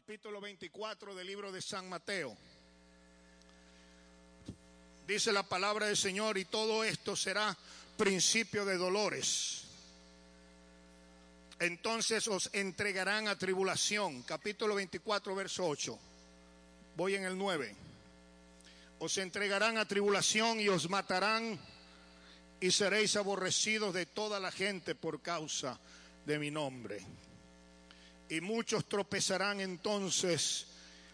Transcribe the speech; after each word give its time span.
capítulo 0.00 0.40
24 0.40 1.14
del 1.14 1.26
libro 1.26 1.52
de 1.52 1.60
San 1.60 1.86
Mateo. 1.86 2.34
Dice 5.06 5.30
la 5.30 5.42
palabra 5.42 5.86
del 5.86 5.96
Señor 5.96 6.38
y 6.38 6.46
todo 6.46 6.82
esto 6.82 7.14
será 7.14 7.54
principio 7.98 8.64
de 8.64 8.78
dolores. 8.78 9.66
Entonces 11.58 12.26
os 12.28 12.48
entregarán 12.54 13.28
a 13.28 13.36
tribulación. 13.36 14.22
Capítulo 14.22 14.74
24, 14.74 15.34
verso 15.34 15.66
8. 15.66 15.98
Voy 16.96 17.16
en 17.16 17.24
el 17.24 17.36
9. 17.36 17.76
Os 19.00 19.18
entregarán 19.18 19.76
a 19.76 19.86
tribulación 19.86 20.60
y 20.60 20.68
os 20.68 20.88
matarán 20.88 21.60
y 22.58 22.70
seréis 22.70 23.16
aborrecidos 23.16 23.92
de 23.92 24.06
toda 24.06 24.40
la 24.40 24.50
gente 24.50 24.94
por 24.94 25.20
causa 25.20 25.78
de 26.24 26.38
mi 26.38 26.50
nombre. 26.50 27.04
Y 28.30 28.40
muchos 28.40 28.88
tropezarán 28.88 29.60
entonces, 29.60 30.64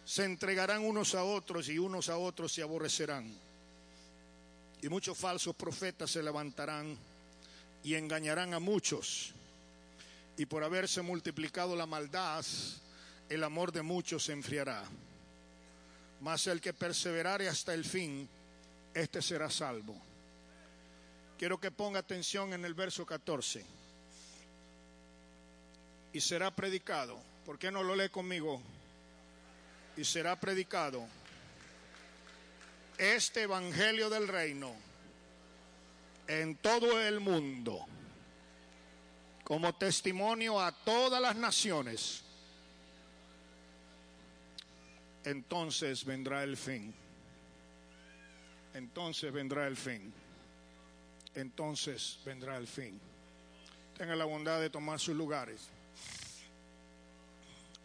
se 0.04 0.24
entregarán 0.24 0.84
unos 0.84 1.14
a 1.14 1.24
otros 1.24 1.66
y 1.70 1.78
unos 1.78 2.10
a 2.10 2.18
otros 2.18 2.52
se 2.52 2.62
aborrecerán. 2.62 3.34
Y 4.82 4.88
muchos 4.90 5.16
falsos 5.16 5.56
profetas 5.56 6.10
se 6.10 6.22
levantarán 6.22 6.96
y 7.82 7.94
engañarán 7.94 8.52
a 8.52 8.60
muchos. 8.60 9.32
Y 10.36 10.44
por 10.44 10.62
haberse 10.62 11.00
multiplicado 11.00 11.74
la 11.74 11.86
maldad, 11.86 12.44
el 13.30 13.42
amor 13.42 13.72
de 13.72 13.80
muchos 13.80 14.24
se 14.24 14.34
enfriará. 14.34 14.84
Mas 16.20 16.46
el 16.48 16.60
que 16.60 16.74
perseverare 16.74 17.48
hasta 17.48 17.72
el 17.72 17.86
fin, 17.86 18.28
este 18.92 19.22
será 19.22 19.48
salvo. 19.48 19.96
Quiero 21.38 21.58
que 21.58 21.70
ponga 21.70 22.00
atención 22.00 22.52
en 22.52 22.66
el 22.66 22.74
verso 22.74 23.06
14 23.06 23.85
y 26.16 26.20
será 26.22 26.50
predicado. 26.50 27.20
¿Por 27.44 27.58
qué 27.58 27.70
no 27.70 27.82
lo 27.82 27.94
lee 27.94 28.08
conmigo? 28.08 28.62
Y 29.98 30.04
será 30.04 30.40
predicado 30.40 31.06
este 32.96 33.42
Evangelio 33.42 34.08
del 34.08 34.26
Reino 34.26 34.72
en 36.26 36.56
todo 36.56 37.02
el 37.02 37.20
mundo 37.20 37.84
como 39.44 39.74
testimonio 39.74 40.58
a 40.58 40.72
todas 40.72 41.20
las 41.20 41.36
naciones. 41.36 42.22
Entonces 45.22 46.02
vendrá 46.02 46.44
el 46.44 46.56
fin. 46.56 46.94
Entonces 48.72 49.30
vendrá 49.30 49.66
el 49.66 49.76
fin. 49.76 50.14
Entonces 51.34 52.18
vendrá 52.24 52.56
el 52.56 52.66
fin. 52.66 52.98
Tenga 53.98 54.16
la 54.16 54.24
bondad 54.24 54.62
de 54.62 54.70
tomar 54.70 54.98
sus 54.98 55.14
lugares. 55.14 55.75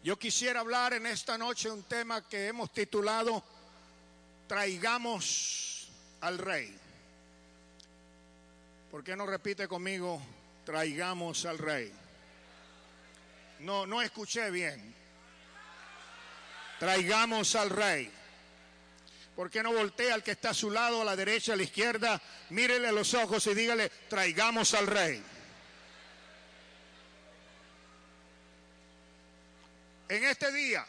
Yo 0.02 0.18
quisiera 0.18 0.58
hablar 0.58 0.94
en 0.94 1.06
esta 1.06 1.38
noche 1.38 1.70
un 1.70 1.84
tema 1.84 2.26
que 2.26 2.48
hemos 2.48 2.72
titulado 2.72 3.44
Traigamos 4.48 5.88
al 6.20 6.38
Rey. 6.38 6.76
¿Por 8.90 9.04
qué 9.04 9.14
no 9.14 9.26
repite 9.26 9.68
conmigo? 9.68 10.20
Traigamos 10.66 11.46
al 11.46 11.58
Rey. 11.58 11.92
No, 13.60 13.86
no 13.86 14.02
escuché 14.02 14.50
bien. 14.50 14.92
Traigamos 16.80 17.54
al 17.54 17.70
Rey. 17.70 18.10
¿Por 19.36 19.50
qué 19.50 19.62
no 19.62 19.72
voltea 19.72 20.14
al 20.14 20.24
que 20.24 20.32
está 20.32 20.50
a 20.50 20.54
su 20.54 20.72
lado, 20.72 21.02
a 21.02 21.04
la 21.04 21.14
derecha, 21.14 21.52
a 21.52 21.56
la 21.56 21.62
izquierda? 21.62 22.20
Mírele 22.50 22.90
los 22.90 23.14
ojos 23.14 23.46
y 23.46 23.54
dígale, 23.54 23.88
traigamos 24.08 24.74
al 24.74 24.88
Rey. 24.88 25.22
En 30.12 30.22
este 30.24 30.52
día, 30.52 30.86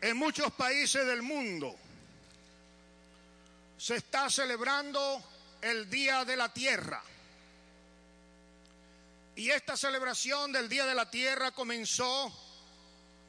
en 0.00 0.16
muchos 0.16 0.52
países 0.52 1.04
del 1.04 1.20
mundo, 1.20 1.76
se 3.76 3.96
está 3.96 4.30
celebrando 4.30 5.20
el 5.60 5.90
Día 5.90 6.24
de 6.24 6.36
la 6.36 6.52
Tierra. 6.52 7.02
Y 9.34 9.50
esta 9.50 9.76
celebración 9.76 10.52
del 10.52 10.68
Día 10.68 10.86
de 10.86 10.94
la 10.94 11.10
Tierra 11.10 11.50
comenzó 11.50 12.32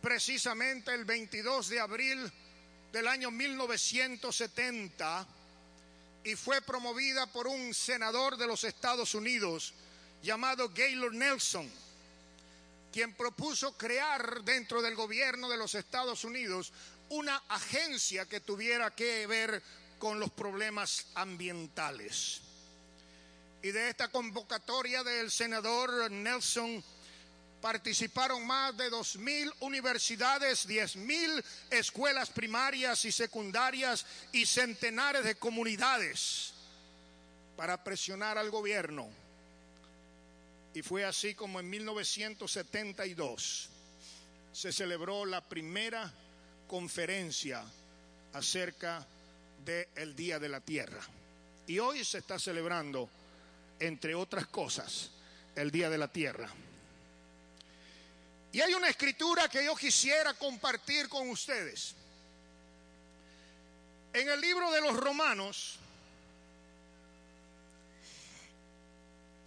precisamente 0.04 0.94
el 0.94 1.06
22 1.06 1.70
de 1.70 1.80
abril 1.80 2.32
del 2.92 3.08
año 3.08 3.32
1970 3.32 5.28
y 6.26 6.36
fue 6.36 6.62
promovida 6.62 7.26
por 7.26 7.48
un 7.48 7.74
senador 7.74 8.38
de 8.38 8.46
los 8.46 8.64
Estados 8.64 9.16
Unidos 9.16 9.74
llamado 10.22 10.70
Gaylord 10.70 11.16
Nelson 11.16 11.91
quien 12.92 13.14
propuso 13.16 13.78
crear 13.78 14.44
dentro 14.44 14.82
del 14.82 14.96
gobierno 14.96 15.50
de 15.50 15.58
los 15.58 15.76
Estados 15.76 16.24
Unidos 16.24 16.74
una 17.10 17.38
agencia 17.50 18.28
que 18.28 18.40
tuviera 18.40 18.92
que 18.92 19.26
ver 19.28 19.62
con 19.98 20.20
los 20.20 20.32
problemas 20.32 21.08
ambientales. 21.16 22.42
Y 23.64 23.72
de 23.72 23.90
esta 23.90 24.10
convocatoria 24.10 25.04
del 25.04 25.30
senador 25.30 26.10
Nelson 26.12 26.84
participaron 27.62 28.46
más 28.46 28.76
de 28.76 28.90
dos 28.90 29.18
mil 29.18 29.52
universidades, 29.60 30.66
diez 30.66 30.96
mil 30.96 31.44
escuelas 31.70 32.32
primarias 32.32 33.06
y 33.06 33.12
secundarias 33.12 34.06
y 34.32 34.46
centenares 34.46 35.24
de 35.24 35.36
comunidades 35.36 36.54
para 37.56 37.84
presionar 37.84 38.40
al 38.40 38.50
gobierno 38.50 39.21
y 40.74 40.82
fue 40.82 41.04
así 41.04 41.36
como 41.36 41.60
en 41.60 41.70
1972 41.70 43.70
se 44.54 44.72
celebró 44.72 45.26
la 45.26 45.42
primera 45.42 46.12
conferencia 46.68 47.64
acerca 48.34 49.06
del 49.66 50.16
Día 50.16 50.40
de 50.40 50.50
la 50.50 50.62
Tierra. 50.62 51.02
Y 51.68 51.80
hoy 51.80 52.04
se 52.04 52.20
está 52.20 52.40
celebrando, 52.40 53.10
entre 53.80 54.16
otras 54.16 54.48
cosas, 54.48 55.12
el 55.56 55.72
Día 55.72 55.90
de 55.90 55.98
la 55.98 56.08
Tierra. 56.08 56.50
Y 58.54 58.60
hay 58.60 58.74
una 58.74 58.90
escritura 58.90 59.48
que 59.48 59.64
yo 59.64 59.76
quisiera 59.76 60.34
compartir 60.34 61.08
con 61.08 61.30
ustedes. 61.30 61.96
En 64.14 64.28
el 64.28 64.42
libro 64.42 64.70
de 64.72 64.82
los 64.82 64.98
Romanos, 64.98 65.80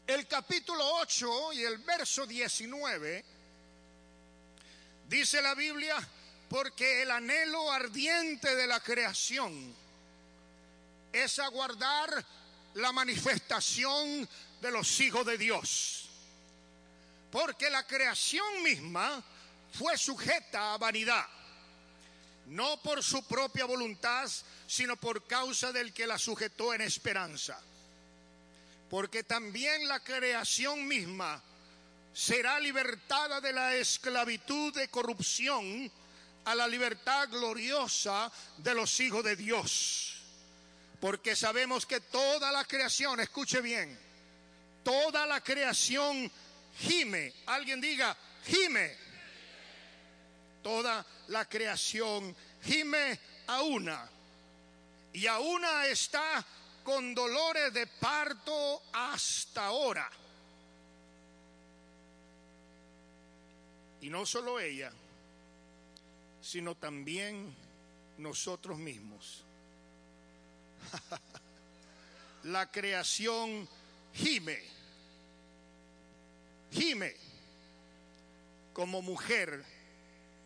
el 0.06 0.26
capítulo 0.26 0.84
8 0.96 1.52
y 1.54 1.62
el 1.62 1.78
verso 1.78 2.26
19, 2.26 3.24
dice 5.08 5.40
la 5.40 5.54
Biblia, 5.54 5.96
porque 6.48 7.02
el 7.02 7.10
anhelo 7.10 7.70
ardiente 7.72 8.54
de 8.54 8.66
la 8.66 8.80
creación 8.80 9.74
es 11.12 11.38
aguardar 11.38 12.24
la 12.74 12.92
manifestación 12.92 14.28
de 14.60 14.70
los 14.70 15.00
hijos 15.00 15.24
de 15.24 15.38
Dios. 15.38 16.08
Porque 17.30 17.70
la 17.70 17.86
creación 17.86 18.62
misma 18.62 19.22
fue 19.72 19.96
sujeta 19.96 20.74
a 20.74 20.78
vanidad, 20.78 21.26
no 22.46 22.80
por 22.82 23.02
su 23.02 23.26
propia 23.26 23.64
voluntad, 23.64 24.30
sino 24.66 24.96
por 24.96 25.26
causa 25.26 25.72
del 25.72 25.92
que 25.94 26.06
la 26.06 26.18
sujetó 26.18 26.74
en 26.74 26.82
esperanza 26.82 27.58
porque 28.88 29.24
también 29.24 29.88
la 29.88 30.00
creación 30.00 30.86
misma 30.86 31.42
será 32.12 32.60
libertada 32.60 33.40
de 33.40 33.52
la 33.52 33.74
esclavitud 33.74 34.72
de 34.74 34.88
corrupción 34.88 35.90
a 36.44 36.54
la 36.54 36.68
libertad 36.68 37.28
gloriosa 37.28 38.30
de 38.58 38.74
los 38.74 39.00
hijos 39.00 39.24
de 39.24 39.36
Dios. 39.36 40.22
Porque 41.00 41.34
sabemos 41.34 41.86
que 41.86 42.00
toda 42.00 42.52
la 42.52 42.64
creación, 42.64 43.20
escuche 43.20 43.60
bien, 43.60 43.98
toda 44.84 45.26
la 45.26 45.42
creación 45.42 46.30
gime. 46.78 47.32
Alguien 47.46 47.80
diga, 47.80 48.16
gime. 48.44 48.96
Toda 50.62 51.04
la 51.28 51.46
creación 51.46 52.34
gime 52.62 53.18
a 53.46 53.62
una. 53.62 54.08
Y 55.12 55.26
a 55.26 55.38
una 55.38 55.86
está 55.86 56.44
con 56.84 57.14
dolores 57.14 57.72
de 57.72 57.86
parto 57.86 58.82
hasta 58.92 59.66
ahora. 59.66 60.08
Y 64.02 64.10
no 64.10 64.26
solo 64.26 64.60
ella, 64.60 64.92
sino 66.42 66.74
también 66.74 67.56
nosotros 68.18 68.76
mismos. 68.78 69.42
La 72.44 72.70
creación 72.70 73.66
gime, 74.12 74.62
gime 76.70 77.16
como 78.74 79.00
mujer 79.00 79.64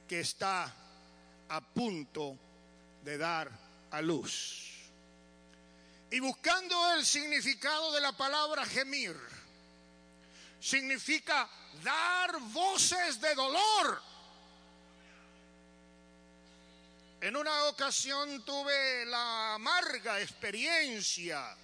que 0.06 0.20
está 0.20 0.72
a 1.48 1.60
punto 1.60 2.38
de 3.04 3.18
dar 3.18 3.50
a 3.90 4.00
luz. 4.00 4.67
Y 6.10 6.20
buscando 6.20 6.94
el 6.94 7.04
significado 7.04 7.92
de 7.92 8.00
la 8.00 8.12
palabra 8.12 8.64
gemir, 8.64 9.16
significa 10.60 11.48
dar 11.82 12.40
voces 12.40 13.20
de 13.20 13.34
dolor 13.34 14.08
En 17.20 17.36
una 17.36 17.64
ocasión 17.64 18.44
tuve 18.44 19.04
la 19.06 19.54
amarga 19.54 20.20
experiencia 20.20 21.56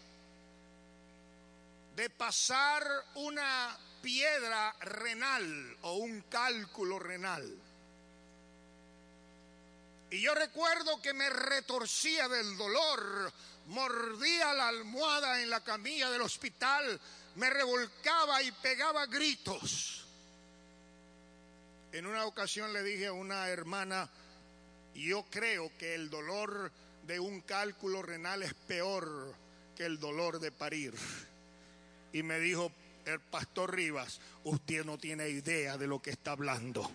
de 1.94 2.10
pasar 2.10 2.84
una 3.14 3.78
piedra 4.02 4.74
renal 4.80 5.76
o 5.82 5.94
un 5.94 6.22
cálculo 6.22 6.98
renal. 6.98 7.48
Y 10.10 10.20
yo 10.20 10.34
recuerdo 10.34 11.00
que 11.00 11.12
me 11.12 11.30
retorcía 11.30 12.26
del 12.28 12.56
dolor, 12.56 13.32
mordía 13.66 14.52
la 14.54 14.68
almohada 14.68 15.42
en 15.42 15.50
la 15.50 15.62
camilla 15.62 16.10
del 16.10 16.22
hospital, 16.22 17.00
me 17.36 17.50
revolcaba 17.50 18.42
y 18.42 18.52
pegaba 18.52 19.06
gritos. 19.06 20.04
En 21.92 22.06
una 22.06 22.26
ocasión 22.26 22.72
le 22.72 22.82
dije 22.82 23.06
a 23.06 23.12
una 23.12 23.48
hermana, 23.48 24.10
yo 24.94 25.24
creo 25.30 25.70
que 25.78 25.94
el 25.94 26.10
dolor 26.10 26.70
de 27.06 27.20
un 27.20 27.40
cálculo 27.42 28.02
renal 28.02 28.42
es 28.42 28.54
peor 28.54 29.34
que 29.76 29.84
el 29.84 29.98
dolor 29.98 30.40
de 30.40 30.52
parir. 30.52 30.94
Y 32.12 32.22
me 32.22 32.38
dijo 32.38 32.72
el 33.04 33.20
pastor 33.20 33.74
Rivas, 33.74 34.20
usted 34.44 34.84
no 34.84 34.98
tiene 34.98 35.28
idea 35.28 35.76
de 35.76 35.86
lo 35.86 36.00
que 36.00 36.10
está 36.10 36.32
hablando. 36.32 36.90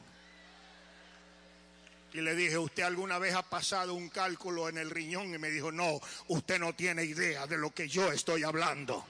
Y 2.14 2.22
le 2.22 2.36
dije, 2.36 2.58
¿usted 2.58 2.84
alguna 2.84 3.20
vez 3.20 3.36
ha 3.36 3.44
pasado 3.44 3.94
un 3.94 4.10
cálculo 4.10 4.68
en 4.68 4.78
el 4.78 4.90
riñón? 4.90 5.34
Y 5.34 5.38
me 5.38 5.52
dijo, 5.52 5.72
no, 5.72 6.00
usted 6.30 6.60
no 6.60 6.74
tiene 6.74 7.04
idea 7.04 7.46
de 7.46 7.58
lo 7.58 7.72
que 7.72 7.88
yo 7.88 8.12
estoy 8.12 8.44
hablando. 8.44 9.06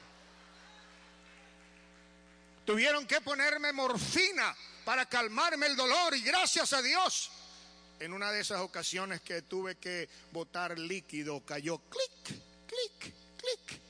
Tuvieron 2.66 3.08
que 3.08 3.22
ponerme 3.22 3.72
morfina 3.72 4.56
para 4.84 5.06
calmarme 5.08 5.68
el 5.68 5.76
dolor 5.76 6.16
y 6.16 6.22
gracias 6.22 6.74
a 6.74 6.82
Dios, 6.82 7.32
en 8.00 8.14
una 8.14 8.32
de 8.32 8.42
esas 8.42 8.60
ocasiones 8.60 9.22
que 9.22 9.42
tuve 9.44 9.76
que 9.76 10.10
botar 10.32 10.78
líquido, 10.78 11.44
cayó 11.46 11.80
clic, 11.80 12.42
clic, 12.68 13.14
clic. 13.38 13.82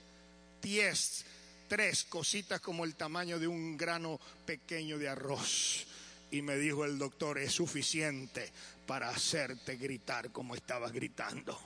Diez, 0.61 1.25
tres 1.67 2.03
cositas 2.03 2.61
como 2.61 2.85
el 2.85 2.95
tamaño 2.95 3.39
de 3.39 3.47
un 3.47 3.75
grano 3.75 4.19
pequeño 4.45 4.97
de 4.97 5.09
arroz. 5.09 5.85
Y 6.31 6.41
me 6.41 6.57
dijo 6.57 6.85
el 6.85 6.99
doctor, 6.99 7.39
es 7.39 7.53
suficiente 7.53 8.51
para 8.89 9.09
hacerte 9.09 9.75
gritar 9.75 10.31
como 10.31 10.55
estabas 10.55 10.91
gritando. 10.91 11.61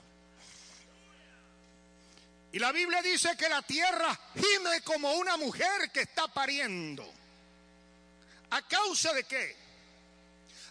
Y 2.52 2.58
la 2.58 2.70
Biblia 2.70 3.00
dice 3.00 3.34
que 3.34 3.48
la 3.48 3.62
tierra 3.62 4.20
gime 4.34 4.82
como 4.82 5.10
una 5.14 5.38
mujer 5.38 5.90
que 5.90 6.02
está 6.02 6.28
pariendo. 6.28 7.10
¿A 8.50 8.60
causa 8.68 9.14
de 9.14 9.24
qué? 9.24 9.56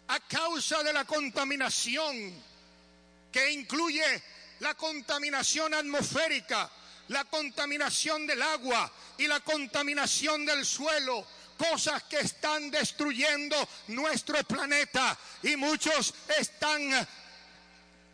A 0.10 0.20
causa 0.20 0.84
de 0.84 0.94
la 0.94 1.06
contaminación 1.06 2.44
que 3.32 3.52
incluye 3.52 4.22
la 4.60 4.76
contaminación 4.76 5.74
atmosférica, 5.74 6.70
la 7.08 7.26
contaminación 7.26 8.28
del 8.28 8.44
agua 8.44 8.94
y 9.18 9.26
la 9.26 9.40
contaminación 9.40 10.46
del 10.46 10.64
suelo 10.68 11.26
cosas 11.58 12.04
que 12.04 12.20
están 12.20 12.70
destruyendo 12.72 13.56
nuestro 13.88 14.44
planeta. 14.44 15.18
Y 15.42 15.56
muchos 15.56 16.14
están 16.38 17.08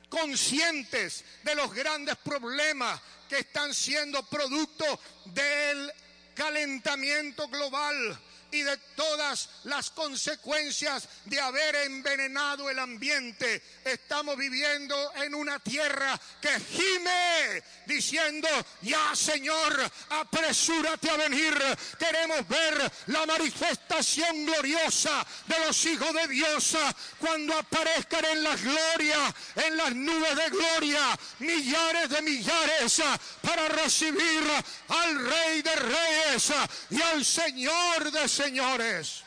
conscientes 0.09 1.23
de 1.43 1.55
los 1.55 1.73
grandes 1.73 2.15
problemas 2.17 2.99
que 3.27 3.39
están 3.39 3.73
siendo 3.73 4.23
producto 4.23 4.99
del 5.25 5.91
calentamiento 6.35 7.47
global 7.47 8.19
y 8.51 8.61
de 8.61 8.77
todas 8.95 9.49
las 9.65 9.91
consecuencias 9.91 11.07
de 11.25 11.39
haber 11.39 11.75
envenenado 11.75 12.69
el 12.69 12.79
ambiente. 12.79 13.61
Estamos 13.83 14.37
viviendo 14.37 14.95
en 15.15 15.35
una 15.35 15.59
tierra 15.59 16.19
que 16.41 16.59
gime 16.59 17.63
diciendo, 17.85 18.47
ya 18.81 19.15
Señor, 19.15 19.91
apresúrate 20.09 21.09
a 21.09 21.17
venir. 21.17 21.53
Queremos 21.97 22.47
ver 22.47 22.91
la 23.07 23.25
manifestación 23.25 24.45
gloriosa 24.45 25.25
de 25.47 25.65
los 25.65 25.85
hijos 25.85 26.13
de 26.13 26.27
Dios 26.27 26.77
cuando 27.19 27.57
aparezcan 27.57 28.25
en 28.25 28.43
la 28.43 28.55
gloria, 28.55 29.35
en 29.55 29.77
las 29.77 29.95
nubes 29.95 30.35
de 30.35 30.49
gloria, 30.49 31.19
millares 31.39 32.09
de 32.09 32.21
millares 32.21 33.01
para 33.41 33.67
recibir 33.69 34.43
al 34.87 35.25
Rey 35.29 35.61
de 35.61 35.75
Reyes 35.75 36.51
y 36.89 37.01
al 37.01 37.23
Señor 37.23 38.11
de 38.11 38.27
señores. 38.39 39.23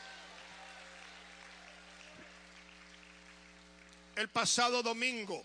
El 4.15 4.27
pasado 4.29 4.81
domingo, 4.81 5.43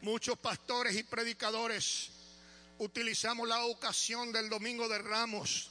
muchos 0.00 0.38
pastores 0.38 0.96
y 0.96 1.02
predicadores 1.02 2.08
utilizamos 2.78 3.46
la 3.46 3.64
ocasión 3.66 4.32
del 4.32 4.48
Domingo 4.48 4.88
de 4.88 4.98
Ramos 4.98 5.68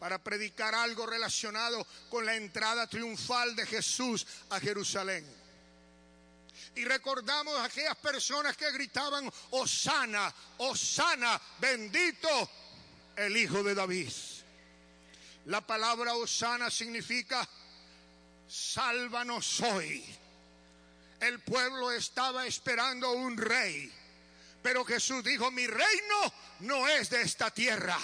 para 0.00 0.18
predicar 0.18 0.74
algo 0.74 1.06
relacionado 1.06 1.86
con 2.10 2.26
la 2.26 2.34
entrada 2.34 2.88
triunfal 2.88 3.54
de 3.54 3.64
Jesús 3.64 4.26
a 4.50 4.58
Jerusalén. 4.58 5.24
Y 6.74 6.84
recordamos 6.86 7.56
a 7.56 7.64
aquellas 7.66 7.96
personas 7.98 8.56
que 8.56 8.72
gritaban, 8.72 9.30
Osana, 9.50 10.34
Osana, 10.58 11.40
bendito 11.60 12.50
el 13.14 13.36
Hijo 13.36 13.62
de 13.62 13.76
David. 13.76 14.33
La 15.46 15.60
palabra 15.60 16.14
Osana 16.14 16.70
significa 16.70 17.46
sálvanos 18.48 19.60
hoy. 19.60 20.04
El 21.20 21.40
pueblo 21.40 21.90
estaba 21.92 22.46
esperando 22.46 23.12
un 23.12 23.36
rey, 23.36 23.92
pero 24.62 24.84
Jesús 24.84 25.22
dijo, 25.22 25.50
mi 25.50 25.66
reino 25.66 26.32
no 26.60 26.88
es 26.88 27.10
de 27.10 27.22
esta 27.22 27.50
tierra. 27.50 27.98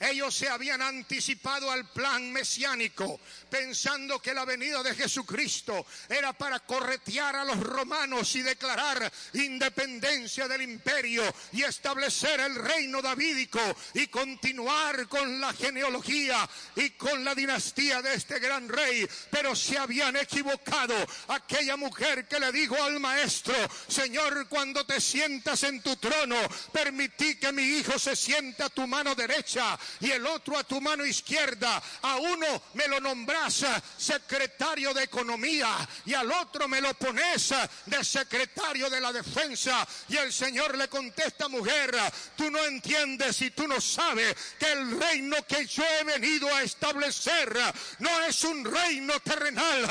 Ellos 0.00 0.34
se 0.34 0.48
habían 0.48 0.80
anticipado 0.80 1.70
al 1.70 1.88
plan 1.90 2.32
mesiánico, 2.32 3.20
pensando 3.50 4.20
que 4.20 4.32
la 4.32 4.44
venida 4.44 4.82
de 4.82 4.94
Jesucristo 4.94 5.86
era 6.08 6.32
para 6.32 6.60
corretear 6.60 7.34
a 7.34 7.44
los 7.44 7.58
romanos 7.58 8.34
y 8.36 8.42
declarar 8.42 9.10
independencia 9.32 10.46
del 10.46 10.62
imperio 10.62 11.22
y 11.52 11.64
establecer 11.64 12.38
el 12.40 12.54
reino 12.54 13.02
davídico 13.02 13.60
y 13.94 14.06
continuar 14.06 15.08
con 15.08 15.40
la 15.40 15.52
genealogía 15.52 16.48
y 16.76 16.90
con 16.90 17.24
la 17.24 17.34
dinastía 17.34 18.00
de 18.00 18.14
este 18.14 18.38
gran 18.38 18.68
rey. 18.68 19.06
Pero 19.30 19.56
se 19.56 19.78
habían 19.78 20.16
equivocado. 20.16 20.94
Aquella 21.28 21.76
mujer 21.76 22.28
que 22.28 22.38
le 22.38 22.52
dijo 22.52 22.80
al 22.80 23.00
maestro, 23.00 23.54
Señor, 23.88 24.46
cuando 24.48 24.86
te 24.86 25.00
sientas 25.00 25.64
en 25.64 25.82
tu 25.82 25.96
trono, 25.96 26.36
permití 26.72 27.36
que 27.36 27.52
mi 27.52 27.62
hijo 27.62 27.98
se 27.98 28.14
sienta 28.14 28.66
a 28.66 28.70
tu 28.70 28.86
mano 28.86 29.14
derecha 29.14 29.78
y 30.00 30.10
el 30.10 30.26
otro 30.26 30.58
a 30.58 30.64
tu 30.64 30.80
mano 30.80 31.04
izquierda. 31.04 31.82
A 32.02 32.16
uno 32.16 32.62
me 32.74 32.88
lo 32.88 33.00
nombras 33.00 33.64
secretario 33.96 34.94
de 34.94 35.04
Economía 35.04 35.76
y 36.04 36.14
al 36.14 36.30
otro 36.30 36.68
me 36.68 36.80
lo 36.80 36.94
pones 36.94 37.54
de 37.86 38.04
secretario 38.04 38.90
de 38.90 39.00
la 39.00 39.12
Defensa. 39.12 39.86
Y 40.08 40.16
el 40.16 40.32
Señor 40.32 40.76
le 40.76 40.88
contesta, 40.88 41.48
mujer, 41.48 41.96
tú 42.36 42.50
no 42.50 42.64
entiendes 42.64 43.40
y 43.42 43.50
tú 43.50 43.66
no 43.66 43.80
sabes 43.80 44.36
que 44.58 44.72
el 44.72 44.98
reino 44.98 45.36
que 45.46 45.66
yo 45.66 45.84
he 45.84 46.04
venido 46.04 46.54
a 46.54 46.62
establecer 46.62 47.56
no 47.98 48.22
es 48.24 48.44
un 48.44 48.64
reino 48.64 49.18
terrenal, 49.20 49.88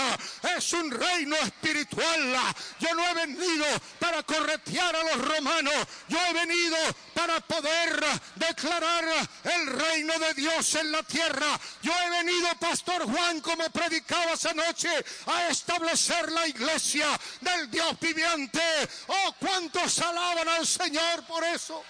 es 0.57 0.73
un 0.73 0.91
reino 0.91 1.35
espiritual. 1.37 2.35
Yo 2.79 2.93
no 2.93 3.07
he 3.09 3.13
venido 3.13 3.65
para 3.99 4.23
corretear 4.23 4.95
a 4.95 5.03
los 5.03 5.27
romanos, 5.27 5.73
yo 6.07 6.17
he 6.29 6.33
venido 6.33 6.77
para 7.13 7.39
poder 7.41 8.03
declarar 8.35 9.05
el 9.43 9.67
reino 9.67 9.86
de 9.95 10.33
Dios 10.35 10.75
en 10.75 10.91
la 10.91 11.03
tierra. 11.03 11.59
Yo 11.81 11.91
he 11.93 12.09
venido, 12.09 12.49
Pastor 12.59 13.03
Juan, 13.03 13.39
como 13.41 13.69
predicaba 13.69 14.33
esa 14.33 14.53
noche, 14.53 14.89
a 15.25 15.47
establecer 15.47 16.31
la 16.31 16.47
iglesia 16.47 17.07
del 17.41 17.71
Dios 17.71 17.99
viviente. 17.99 18.61
Oh, 19.07 19.35
cuántos 19.39 19.99
alaban 19.99 20.49
al 20.49 20.67
Señor 20.67 21.25
por 21.25 21.43
eso. 21.43 21.83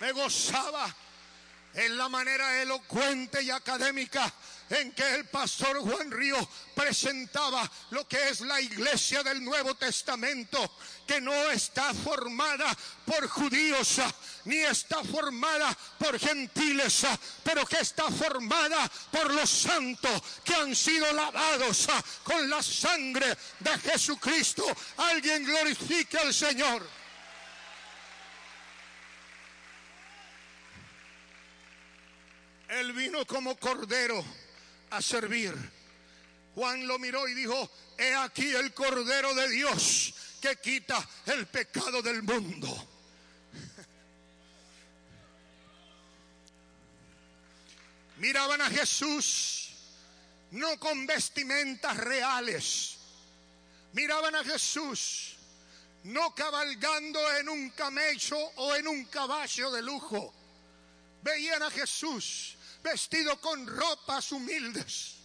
Me 0.00 0.12
gozaba 0.12 0.94
en 1.74 1.96
la 1.96 2.08
manera 2.08 2.60
elocuente 2.62 3.42
y 3.42 3.50
académica 3.50 4.32
en 4.70 4.92
que 4.92 5.16
el 5.16 5.26
pastor 5.26 5.80
Juan 5.80 6.10
Río 6.10 6.36
presentaba 6.74 7.70
lo 7.90 8.08
que 8.08 8.30
es 8.30 8.40
la 8.40 8.60
iglesia 8.60 9.22
del 9.22 9.44
Nuevo 9.44 9.74
Testamento, 9.74 10.78
que 11.06 11.20
no 11.20 11.50
está 11.50 11.92
formada 11.92 12.74
por 13.04 13.28
judíos 13.28 14.00
ni 14.44 14.56
está 14.56 15.02
formada 15.04 15.76
por 15.98 16.18
gentiles, 16.18 17.06
pero 17.44 17.66
que 17.66 17.80
está 17.80 18.10
formada 18.10 18.90
por 19.10 19.32
los 19.32 19.50
santos 19.50 20.22
que 20.42 20.54
han 20.54 20.74
sido 20.74 21.12
lavados 21.12 21.88
con 22.24 22.48
la 22.48 22.62
sangre 22.62 23.36
de 23.60 23.78
Jesucristo. 23.78 24.64
Alguien 24.96 25.44
glorifique 25.44 26.18
al 26.18 26.32
Señor. 26.32 27.01
Él 32.72 32.92
vino 32.94 33.26
como 33.26 33.56
cordero 33.58 34.24
a 34.90 35.02
servir. 35.02 35.54
Juan 36.54 36.86
lo 36.86 36.98
miró 36.98 37.28
y 37.28 37.34
dijo, 37.34 37.70
he 37.98 38.14
aquí 38.14 38.48
el 38.54 38.72
Cordero 38.72 39.34
de 39.34 39.50
Dios 39.50 40.14
que 40.40 40.56
quita 40.56 41.06
el 41.26 41.46
pecado 41.48 42.00
del 42.00 42.22
mundo. 42.22 42.68
Miraban 48.16 48.62
a 48.62 48.70
Jesús 48.70 49.68
no 50.52 50.78
con 50.78 51.06
vestimentas 51.06 51.98
reales. 51.98 52.96
Miraban 53.92 54.34
a 54.34 54.44
Jesús 54.44 55.36
no 56.04 56.34
cabalgando 56.34 57.20
en 57.36 57.50
un 57.50 57.68
camello 57.70 58.38
o 58.56 58.74
en 58.74 58.88
un 58.88 59.04
caballo 59.04 59.70
de 59.72 59.82
lujo. 59.82 60.32
Veían 61.22 61.62
a 61.62 61.70
Jesús 61.70 62.56
vestido 62.82 63.40
con 63.40 63.66
ropas 63.66 64.32
humildes. 64.32 65.16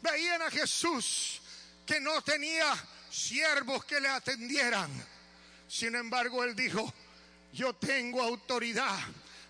Veían 0.00 0.42
a 0.42 0.50
Jesús 0.50 1.40
que 1.86 2.00
no 2.00 2.22
tenía 2.22 2.74
siervos 3.10 3.84
que 3.84 4.00
le 4.00 4.08
atendieran. 4.08 4.90
Sin 5.68 5.94
embargo, 5.94 6.42
él 6.44 6.54
dijo, 6.54 6.92
yo 7.52 7.74
tengo 7.74 8.22
autoridad 8.22 8.98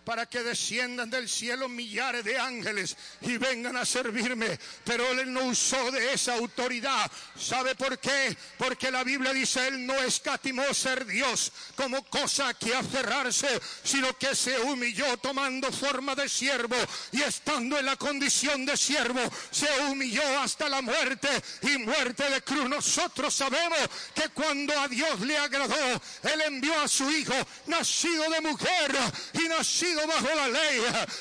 para 0.04 0.26
que 0.26 0.42
desciendan 0.42 1.10
del 1.10 1.28
cielo 1.28 1.68
millares 1.68 2.24
de 2.24 2.38
ángeles 2.38 2.96
y 3.20 3.36
vengan 3.36 3.76
a 3.76 3.84
servirme. 3.84 4.58
Pero 4.84 5.08
él 5.12 5.32
no 5.32 5.44
usó 5.44 5.90
de 5.90 6.12
esa 6.12 6.34
autoridad. 6.34 7.10
¿Sabe 7.38 7.74
por 7.74 7.98
qué? 7.98 8.36
Porque 8.58 8.90
la 8.90 9.04
Biblia 9.04 9.32
dice, 9.32 9.68
él 9.68 9.86
no 9.86 9.94
escatimó 10.02 10.62
ser 10.74 11.06
Dios 11.06 11.52
como 11.76 12.02
cosa 12.04 12.52
que 12.54 12.74
aferrarse, 12.74 13.60
sino 13.84 14.16
que 14.18 14.34
se 14.34 14.58
humilló 14.60 15.16
tomando 15.18 15.70
forma 15.70 16.14
de 16.14 16.28
siervo 16.28 16.76
y 17.12 17.22
estando 17.22 17.78
en 17.78 17.86
la 17.86 17.96
condición 17.96 18.66
de 18.66 18.76
siervo, 18.76 19.20
se 19.50 19.68
humilló 19.88 20.40
hasta 20.40 20.68
la 20.68 20.82
muerte 20.82 21.28
y 21.62 21.78
muerte 21.78 22.28
de 22.28 22.42
cruz. 22.42 22.68
Nosotros 22.68 23.34
sabemos 23.34 23.78
que 24.14 24.28
cuando 24.30 24.78
a 24.78 24.88
Dios 24.88 25.20
le 25.20 25.38
agradó, 25.38 26.02
él 26.22 26.40
envió 26.46 26.80
a 26.80 26.88
su 26.88 27.08
hijo, 27.10 27.34
nacido 27.66 28.28
de 28.30 28.40
mujer 28.40 28.96
y 29.34 29.48
nacido 29.48 29.91
bajo 29.94 30.34
la 30.34 30.48
ley, 30.48 30.80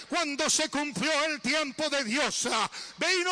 cuando 0.09 0.49
se 0.49 0.69
cumplió 0.69 1.11
el 1.25 1.41
tiempo 1.41 1.89
de 1.89 2.03
Dios, 2.03 2.47
vino 2.97 3.31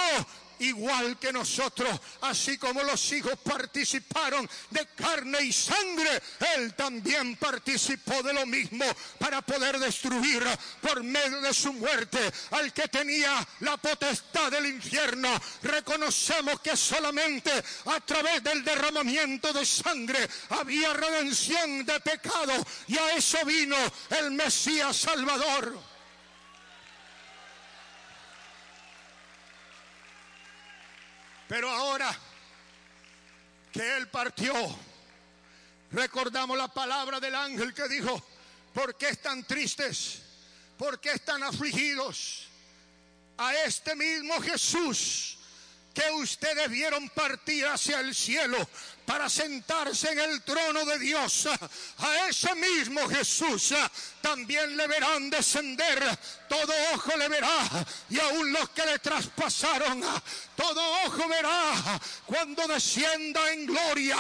igual 0.59 1.17
que 1.17 1.33
nosotros, 1.33 1.89
así 2.21 2.57
como 2.57 2.83
los 2.83 3.11
hijos 3.11 3.33
participaron 3.43 4.49
de 4.69 4.85
carne 4.95 5.41
y 5.43 5.51
sangre, 5.51 6.21
Él 6.55 6.73
también 6.75 7.35
participó 7.35 8.21
de 8.23 8.33
lo 8.33 8.45
mismo 8.45 8.85
para 9.17 9.41
poder 9.41 9.79
destruir 9.79 10.43
por 10.81 11.03
medio 11.03 11.41
de 11.41 11.53
su 11.53 11.73
muerte 11.73 12.19
al 12.51 12.73
que 12.73 12.87
tenía 12.87 13.45
la 13.61 13.77
potestad 13.77 14.51
del 14.51 14.67
infierno. 14.67 15.29
Reconocemos 15.63 16.59
que 16.61 16.75
solamente 16.75 17.51
a 17.85 17.99
través 18.01 18.43
del 18.43 18.63
derramamiento 18.63 19.53
de 19.53 19.65
sangre 19.65 20.27
había 20.49 20.93
redención 20.93 21.85
de 21.85 21.99
pecado 21.99 22.53
y 22.87 22.97
a 22.97 23.15
eso 23.15 23.37
vino 23.45 23.75
el 24.09 24.31
Mesías 24.31 24.95
Salvador. 24.95 25.98
Pero 31.49 31.67
ahora 31.67 32.15
que 33.73 33.97
Él 33.97 34.07
partió, 34.09 34.53
recordamos 35.91 36.55
la 36.55 36.67
palabra 36.67 37.19
del 37.19 37.33
ángel 37.33 37.73
que 37.73 37.87
dijo, 37.87 38.23
¿por 38.71 38.95
qué 38.95 39.09
están 39.09 39.43
tristes? 39.45 40.21
¿Por 40.77 40.99
qué 40.99 41.13
están 41.13 41.41
afligidos? 41.41 42.47
A 43.39 43.55
este 43.65 43.95
mismo 43.95 44.39
Jesús 44.39 45.39
que 45.91 46.07
ustedes 46.21 46.69
vieron 46.69 47.09
partir 47.09 47.65
hacia 47.65 47.99
el 47.99 48.13
cielo 48.13 48.57
para 49.09 49.27
sentarse 49.27 50.11
en 50.11 50.19
el 50.19 50.43
trono 50.43 50.85
de 50.85 50.99
Dios. 50.99 51.47
A 51.97 52.27
ese 52.27 52.53
mismo 52.53 53.09
Jesús 53.09 53.73
también 54.21 54.77
le 54.77 54.85
verán 54.85 55.31
descender, 55.31 55.99
todo 56.47 56.71
ojo 56.93 57.17
le 57.17 57.27
verá, 57.27 57.57
y 58.07 58.19
aún 58.19 58.53
los 58.53 58.69
que 58.69 58.85
le 58.85 58.99
traspasaron, 58.99 59.99
todo 60.55 61.03
ojo 61.05 61.27
verá 61.27 61.99
cuando 62.27 62.67
descienda 62.67 63.51
en 63.51 63.65
gloria 63.65 64.17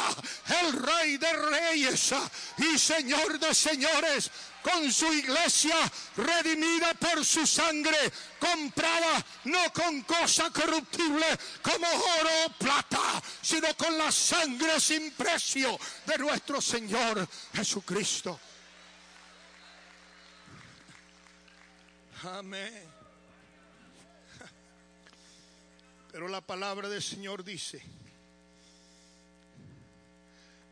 el 0.59 0.73
Rey 0.73 1.17
de 1.17 1.33
Reyes 1.33 2.15
y 2.57 2.79
Señor 2.79 3.37
de 3.37 3.53
Señores 3.53 4.31
con 4.61 4.91
su 4.91 5.11
iglesia 5.13 5.75
redimida 6.15 6.93
por 6.95 7.23
su 7.23 7.45
sangre, 7.45 7.97
comprada 8.39 9.25
no 9.45 9.71
con 9.73 10.01
cosa 10.01 10.49
corruptible 10.51 11.25
como 11.61 11.87
oro 11.87 12.29
o 12.45 12.49
plata, 12.57 13.21
sino 13.41 13.75
con 13.75 13.97
la 13.97 14.11
sangre 14.11 14.79
sin 14.79 15.11
precio 15.11 15.77
de 16.05 16.17
nuestro 16.17 16.61
Señor 16.61 17.27
Jesucristo. 17.53 18.39
Amén. 22.23 22.99
Pero 26.11 26.27
la 26.27 26.41
palabra 26.41 26.89
del 26.89 27.03
Señor 27.03 27.43
dice 27.43 27.81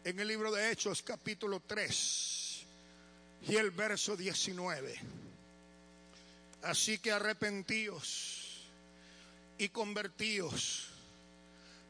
en 0.04 0.20
el 0.20 0.28
libro 0.28 0.52
de 0.52 0.72
Hechos 0.72 1.04
capítulo 1.04 1.62
3 1.68 2.47
y 3.46 3.56
el 3.56 3.72
verso 3.72 4.16
19. 4.16 5.00
Así 6.64 6.98
que 7.00 7.12
arrepentíos 7.12 8.68
y 9.58 9.70
convertíos 9.70 10.88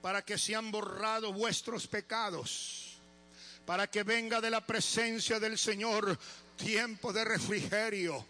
para 0.01 0.22
que 0.24 0.38
sean 0.38 0.72
borrados 0.72 1.34
vuestros 1.34 1.88
pecados, 1.88 2.98
para 3.66 3.88
que 3.88 4.04
venga 4.04 4.39
de 4.39 4.50
la 4.50 4.66
presencia 4.66 5.39
del 5.39 5.58
Señor 5.58 6.18
tiempo 6.56 7.12
de 7.12 7.25
refrigerio. 7.25 8.25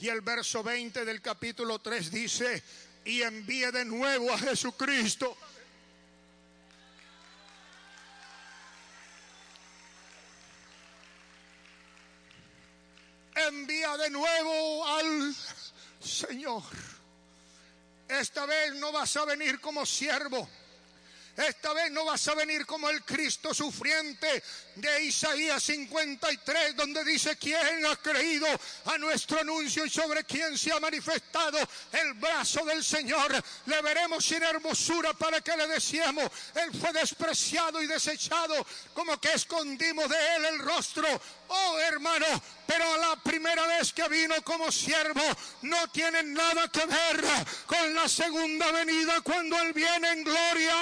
Y 0.00 0.08
el 0.08 0.20
verso 0.20 0.62
20 0.62 1.04
del 1.04 1.20
capítulo 1.20 1.80
3 1.80 2.10
dice, 2.10 2.62
y 3.04 3.22
envíe 3.22 3.70
de 3.72 3.84
nuevo 3.84 4.32
a 4.32 4.38
Jesucristo 4.38 5.36
envía 13.46 13.96
de 13.96 14.10
nuevo 14.10 14.86
al 14.86 15.34
Señor. 16.00 16.62
Esta 18.08 18.46
vez 18.46 18.74
no 18.74 18.90
vas 18.92 19.16
a 19.16 19.24
venir 19.24 19.60
como 19.60 19.84
siervo. 19.84 20.48
Esta 21.38 21.72
vez 21.72 21.92
no 21.92 22.04
vas 22.04 22.26
a 22.26 22.34
venir 22.34 22.66
como 22.66 22.90
el 22.90 23.04
Cristo 23.04 23.54
sufriente 23.54 24.42
de 24.74 25.04
Isaías 25.04 25.62
53, 25.62 26.74
donde 26.74 27.04
dice, 27.04 27.36
¿quién 27.36 27.86
ha 27.86 27.94
creído 27.94 28.48
a 28.86 28.98
nuestro 28.98 29.38
anuncio 29.38 29.86
y 29.86 29.90
sobre 29.90 30.24
quién 30.24 30.58
se 30.58 30.72
ha 30.72 30.80
manifestado 30.80 31.58
el 31.92 32.14
brazo 32.14 32.64
del 32.64 32.82
Señor? 32.82 33.40
Le 33.66 33.82
veremos 33.82 34.24
sin 34.24 34.42
hermosura 34.42 35.12
para 35.12 35.40
que 35.40 35.56
le 35.56 35.68
decíamos, 35.68 36.28
Él 36.56 36.72
fue 36.76 36.92
despreciado 36.92 37.80
y 37.80 37.86
desechado, 37.86 38.66
como 38.92 39.20
que 39.20 39.32
escondimos 39.32 40.08
de 40.08 40.36
Él 40.36 40.44
el 40.44 40.58
rostro. 40.58 41.06
Oh 41.46 41.78
hermano, 41.78 42.26
pero 42.68 42.96
la 42.98 43.16
primera 43.16 43.66
vez 43.66 43.94
que 43.94 44.06
vino 44.10 44.34
como 44.44 44.70
siervo 44.70 45.22
no 45.62 45.88
tiene 45.88 46.22
nada 46.22 46.68
que 46.68 46.84
ver 46.84 47.24
con 47.64 47.94
la 47.94 48.06
segunda 48.06 48.70
venida 48.72 49.22
cuando 49.22 49.58
Él 49.62 49.72
viene 49.72 50.12
en 50.12 50.22
gloria. 50.22 50.74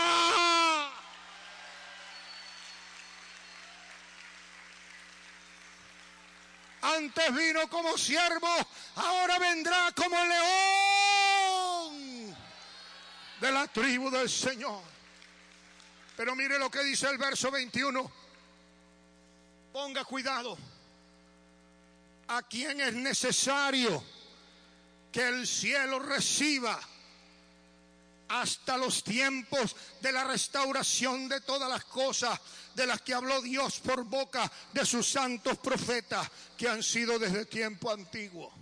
Antes 6.82 7.32
vino 7.32 7.70
como 7.70 7.96
siervo, 7.96 8.48
ahora 8.96 9.38
vendrá 9.38 9.92
como 9.94 10.16
león 10.24 11.96
de 13.40 13.52
la 13.52 13.68
tribu 13.68 14.10
del 14.10 14.28
Señor. 14.28 14.82
Pero 16.16 16.34
mire 16.34 16.58
lo 16.58 16.68
que 16.68 16.82
dice 16.82 17.08
el 17.08 17.16
verso 17.16 17.48
21. 17.52 18.10
Ponga 19.72 20.04
cuidado 20.04 20.58
a 22.28 22.42
quien 22.42 22.80
es 22.80 22.94
necesario 22.94 24.02
que 25.12 25.26
el 25.28 25.46
cielo 25.46 25.98
reciba 25.98 26.80
hasta 28.28 28.76
los 28.76 29.04
tiempos 29.04 29.76
de 30.00 30.12
la 30.12 30.24
restauración 30.24 31.28
de 31.28 31.40
todas 31.40 31.68
las 31.68 31.84
cosas 31.84 32.38
de 32.74 32.86
las 32.86 33.00
que 33.00 33.14
habló 33.14 33.40
Dios 33.40 33.80
por 33.80 34.04
boca 34.04 34.50
de 34.72 34.84
sus 34.84 35.08
santos 35.08 35.58
profetas 35.58 36.28
que 36.56 36.68
han 36.68 36.82
sido 36.82 37.18
desde 37.18 37.46
tiempo 37.46 37.90
antiguo. 37.90 38.52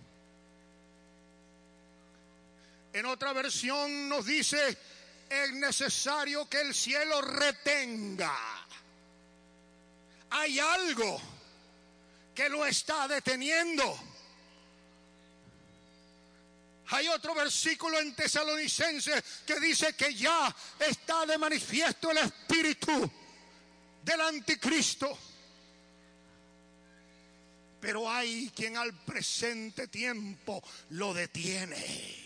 En 2.93 3.07
otra 3.07 3.33
versión 3.33 4.09
nos 4.09 4.25
dice, 4.27 4.79
es 5.29 5.53
necesario 5.55 6.49
que 6.49 6.61
el 6.61 6.75
cielo 6.75 7.21
retenga. 7.23 8.39
Hay 10.31 10.61
algo 10.61 11.21
que 12.35 12.49
lo 12.49 12.67
está 12.67 13.07
deteniendo. 13.09 13.99
Hay 16.89 17.09
otro 17.09 17.35
versículo 17.35 17.99
en 17.99 18.15
Tesalonicense 18.15 19.23
que 19.47 19.59
dice 19.59 19.95
que 19.95 20.15
ya 20.15 20.55
está 20.79 21.25
de 21.25 21.39
manifiesto 21.39 22.11
el 22.11 22.19
espíritu 22.19 23.11
del 24.03 24.21
anticristo. 24.21 25.19
Pero 27.81 28.11
hay 28.11 28.51
quien 28.55 28.77
al 28.77 28.93
presente 29.05 29.89
tiempo 29.89 30.63
lo 30.91 31.15
detiene. 31.15 32.24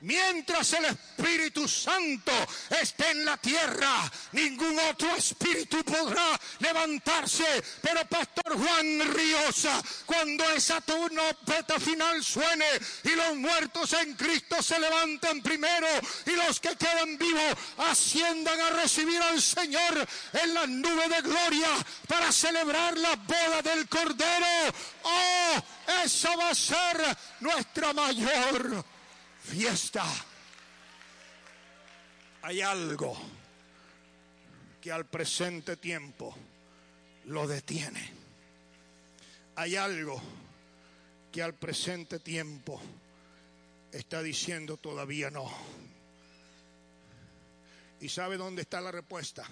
Mientras 0.00 0.72
el 0.74 0.84
Espíritu 0.84 1.66
Santo 1.66 2.32
esté 2.80 3.10
en 3.10 3.24
la 3.24 3.36
tierra, 3.36 4.08
ningún 4.32 4.78
otro 4.78 5.16
espíritu 5.16 5.82
podrá 5.82 6.38
levantarse. 6.60 7.62
Pero 7.82 8.06
Pastor 8.06 8.56
Juan 8.56 9.12
Riosa, 9.12 9.82
cuando 10.06 10.48
esa 10.50 10.80
trompeta 10.82 11.80
final 11.80 12.22
suene 12.22 12.66
y 13.02 13.10
los 13.10 13.36
muertos 13.36 13.92
en 13.94 14.14
Cristo 14.14 14.62
se 14.62 14.78
levanten 14.78 15.42
primero 15.42 15.88
y 16.26 16.30
los 16.30 16.60
que 16.60 16.76
quedan 16.76 17.18
vivos 17.18 17.54
asciendan 17.78 18.60
a 18.60 18.70
recibir 18.70 19.20
al 19.20 19.42
Señor 19.42 20.06
en 20.32 20.54
la 20.54 20.66
nube 20.66 21.08
de 21.08 21.22
gloria 21.22 21.70
para 22.06 22.30
celebrar 22.30 22.96
la 22.96 23.16
boda 23.16 23.62
del 23.62 23.88
Cordero. 23.88 24.72
Oh, 25.02 25.54
esa 26.04 26.36
va 26.36 26.50
a 26.50 26.54
ser 26.54 27.16
nuestra 27.40 27.92
mayor 27.92 28.84
fiesta. 29.48 30.04
Hay 32.42 32.60
algo 32.60 33.16
que 34.80 34.92
al 34.92 35.06
presente 35.06 35.76
tiempo 35.76 36.34
lo 37.24 37.46
detiene. 37.46 38.12
Hay 39.56 39.76
algo 39.76 40.20
que 41.32 41.42
al 41.42 41.54
presente 41.54 42.20
tiempo 42.20 42.80
está 43.90 44.22
diciendo 44.22 44.76
todavía 44.76 45.30
no. 45.30 45.50
¿Y 48.00 48.08
sabe 48.10 48.36
dónde 48.36 48.62
está 48.62 48.80
la 48.80 48.92
respuesta? 48.92 49.44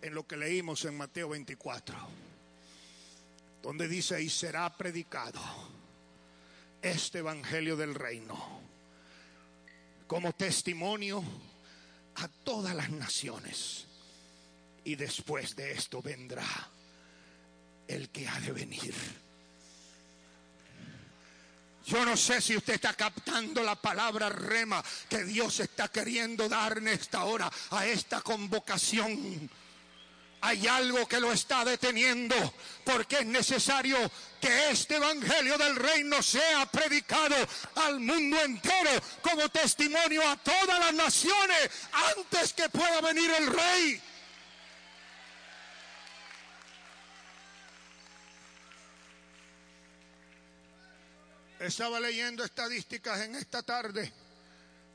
En 0.00 0.14
lo 0.14 0.26
que 0.26 0.36
leímos 0.36 0.84
en 0.84 0.96
Mateo 0.96 1.28
24, 1.28 1.96
donde 3.62 3.86
dice, 3.88 4.22
y 4.22 4.30
será 4.30 4.74
predicado 4.76 5.40
este 6.80 7.18
Evangelio 7.18 7.76
del 7.76 7.94
Reino 7.94 8.71
como 10.06 10.32
testimonio 10.32 11.22
a 12.16 12.28
todas 12.28 12.74
las 12.74 12.90
naciones. 12.90 13.86
Y 14.84 14.96
después 14.96 15.54
de 15.54 15.72
esto 15.72 16.02
vendrá 16.02 16.46
el 17.86 18.10
que 18.10 18.28
ha 18.28 18.40
de 18.40 18.52
venir. 18.52 18.94
Yo 21.86 22.04
no 22.04 22.16
sé 22.16 22.40
si 22.40 22.56
usted 22.56 22.74
está 22.74 22.94
captando 22.94 23.62
la 23.62 23.74
palabra 23.74 24.28
rema 24.28 24.82
que 25.08 25.24
Dios 25.24 25.58
está 25.60 25.88
queriendo 25.88 26.48
dar 26.48 26.78
en 26.78 26.88
esta 26.88 27.24
hora 27.24 27.50
a 27.70 27.86
esta 27.86 28.20
convocación 28.20 29.50
hay 30.42 30.66
algo 30.66 31.06
que 31.06 31.20
lo 31.20 31.32
está 31.32 31.64
deteniendo 31.64 32.34
porque 32.84 33.18
es 33.20 33.26
necesario 33.26 33.96
que 34.40 34.70
este 34.70 34.96
Evangelio 34.96 35.56
del 35.56 35.76
Reino 35.76 36.20
sea 36.20 36.66
predicado 36.66 37.36
al 37.76 38.00
mundo 38.00 38.42
entero 38.42 38.90
como 39.22 39.48
testimonio 39.50 40.28
a 40.28 40.36
todas 40.36 40.80
las 40.80 40.94
naciones 40.94 41.70
antes 42.16 42.52
que 42.54 42.68
pueda 42.68 43.00
venir 43.00 43.30
el 43.38 43.46
Rey. 43.46 44.02
Estaba 51.60 52.00
leyendo 52.00 52.42
estadísticas 52.42 53.20
en 53.20 53.36
esta 53.36 53.62
tarde. 53.62 54.12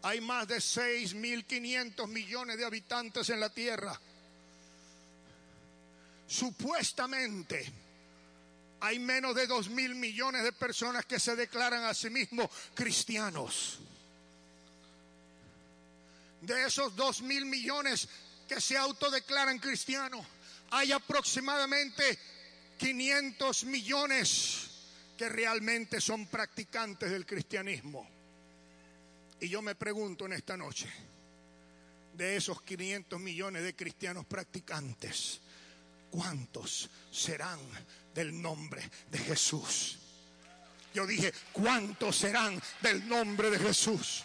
Hay 0.03 0.19
más 0.19 0.45
de 0.49 0.57
6.500 0.57 2.05
millones 2.07 2.57
de 2.57 2.65
habitantes 2.65 3.29
en 3.29 3.39
la 3.39 3.49
tierra 3.49 3.97
supuestamente 6.27 7.65
hay 8.79 8.99
menos 8.99 9.33
de 9.35 9.47
dos 9.47 9.69
mil 9.69 9.95
millones 9.95 10.43
de 10.43 10.51
personas 10.51 11.05
que 11.05 11.19
se 11.19 11.35
declaran 11.35 11.83
a 11.85 11.93
sí 11.93 12.09
mismos 12.09 12.49
cristianos. 12.75 13.79
De 16.41 16.65
esos 16.65 16.95
dos 16.95 17.21
mil 17.21 17.45
millones 17.45 18.07
que 18.47 18.61
se 18.61 18.77
autodeclaran 18.77 19.59
cristianos, 19.59 20.25
hay 20.71 20.91
aproximadamente 20.91 22.19
500 22.77 23.63
millones 23.65 24.69
que 25.17 25.29
realmente 25.29 25.99
son 25.99 26.27
practicantes 26.27 27.09
del 27.09 27.25
cristianismo. 27.25 28.07
Y 29.39 29.49
yo 29.49 29.61
me 29.61 29.75
pregunto 29.75 30.25
en 30.25 30.33
esta 30.33 30.55
noche, 30.55 30.87
de 32.13 32.35
esos 32.35 32.61
500 32.61 33.19
millones 33.19 33.63
de 33.63 33.75
cristianos 33.75 34.25
practicantes, 34.25 35.41
¿cuántos 36.09 36.89
serán 37.11 37.59
del 38.13 38.41
nombre 38.41 38.89
de 39.09 39.19
Jesús? 39.19 39.99
Yo 40.93 41.05
dije, 41.05 41.33
¿cuántos 41.51 42.17
serán 42.17 42.61
del 42.81 43.07
nombre 43.07 43.49
de 43.49 43.59
Jesús? 43.59 44.23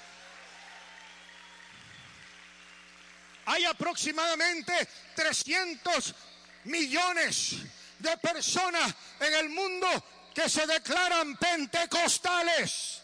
Hay 3.45 3.65
aproximadamente 3.65 4.73
300 5.15 6.15
millones 6.65 7.57
de 7.99 8.17
personas 8.19 8.95
en 9.21 9.35
el 9.35 9.49
mundo 9.51 9.87
que 10.35 10.49
se 10.49 10.67
declaran 10.67 11.37
pentecostales. 11.37 13.02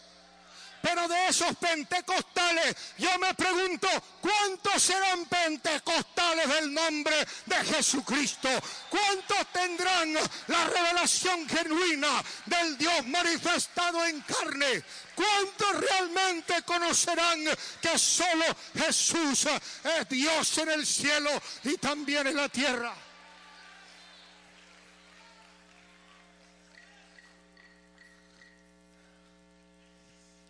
Pero 0.81 1.07
de 1.07 1.27
esos 1.27 1.55
pentecostales, 1.57 2.75
yo 2.97 3.17
me 3.19 3.33
pregunto, 3.33 3.87
¿cuántos 4.21 4.81
serán 4.81 5.25
pentecostales 5.25 6.47
del 6.47 6.73
nombre 6.73 7.15
de 7.45 7.55
Jesucristo? 7.65 8.49
¿Cuántos 8.89 9.51
tendrán 9.51 10.13
la 10.13 10.65
revelación 10.65 11.47
genuina 11.49 12.23
del 12.45 12.77
Dios 12.77 13.05
manifestado 13.07 14.05
en 14.05 14.21
carne? 14.21 14.83
¿Cuántos 15.15 15.81
realmente 15.81 16.61
conocerán 16.63 17.43
que 17.81 17.97
solo 17.99 18.45
Jesús 18.75 19.47
es 19.83 20.09
Dios 20.09 20.57
en 20.59 20.69
el 20.69 20.85
cielo 20.85 21.29
y 21.63 21.77
también 21.77 22.27
en 22.27 22.37
la 22.37 22.47
tierra? 22.47 23.08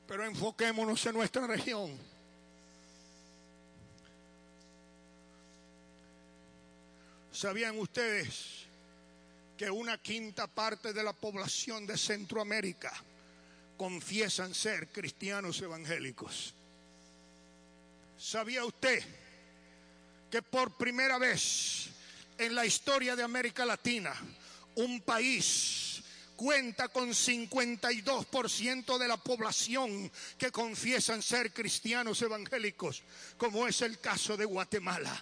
Pero 0.09 0.25
enfoquémonos 0.25 1.05
en 1.05 1.13
nuestra 1.13 1.45
región. 1.45 1.95
¿Sabían 7.31 7.77
ustedes 7.77 8.65
que 9.55 9.69
una 9.69 9.99
quinta 9.99 10.47
parte 10.47 10.93
de 10.93 11.03
la 11.03 11.13
población 11.13 11.85
de 11.85 11.95
Centroamérica 11.95 12.91
confiesan 13.77 14.55
ser 14.55 14.87
cristianos 14.87 15.61
evangélicos? 15.61 16.55
¿Sabía 18.17 18.65
usted 18.65 19.03
que 20.31 20.41
por 20.41 20.75
primera 20.75 21.19
vez 21.19 21.89
en 22.39 22.55
la 22.55 22.65
historia 22.65 23.15
de 23.15 23.21
América 23.21 23.63
Latina 23.63 24.15
un 24.73 25.01
país 25.01 25.88
cuenta 26.39 26.87
con 26.87 27.09
52% 27.09 28.97
de 28.97 29.07
la 29.09 29.17
población 29.17 30.09
que 30.37 30.53
confiesan 30.53 31.21
ser 31.21 31.51
cristianos 31.51 32.21
evangélicos, 32.21 33.03
como 33.35 33.67
es 33.67 33.81
el 33.81 33.99
caso 33.99 34.37
de 34.37 34.45
Guatemala. 34.45 35.21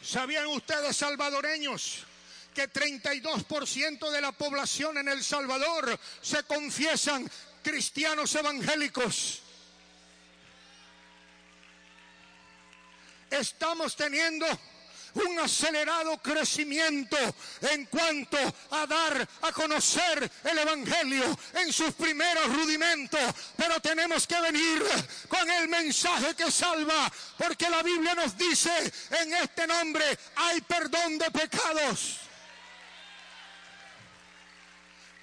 ¿Sabían 0.00 0.46
ustedes, 0.46 0.96
salvadoreños, 0.96 2.06
que 2.54 2.72
32% 2.72 4.10
de 4.10 4.20
la 4.22 4.32
población 4.32 4.96
en 4.96 5.08
El 5.08 5.22
Salvador 5.22 6.00
se 6.22 6.44
confiesan 6.44 7.30
cristianos 7.62 8.34
evangélicos? 8.34 9.42
Estamos 13.30 13.94
teniendo 13.96 14.46
un 15.16 15.38
acelerado 15.38 16.18
crecimiento 16.18 17.16
en 17.62 17.86
cuanto 17.86 18.38
a 18.70 18.86
dar 18.86 19.28
a 19.42 19.52
conocer 19.52 20.30
el 20.44 20.58
Evangelio 20.58 21.38
en 21.54 21.72
sus 21.72 21.94
primeros 21.94 22.46
rudimentos. 22.54 23.20
Pero 23.56 23.80
tenemos 23.80 24.26
que 24.26 24.40
venir 24.40 24.84
con 25.28 25.50
el 25.50 25.68
mensaje 25.68 26.34
que 26.34 26.50
salva, 26.50 27.10
porque 27.38 27.68
la 27.70 27.82
Biblia 27.82 28.14
nos 28.14 28.36
dice, 28.36 28.70
en 29.22 29.34
este 29.34 29.66
nombre 29.66 30.04
hay 30.36 30.60
perdón 30.62 31.18
de 31.18 31.30
pecados. 31.30 32.20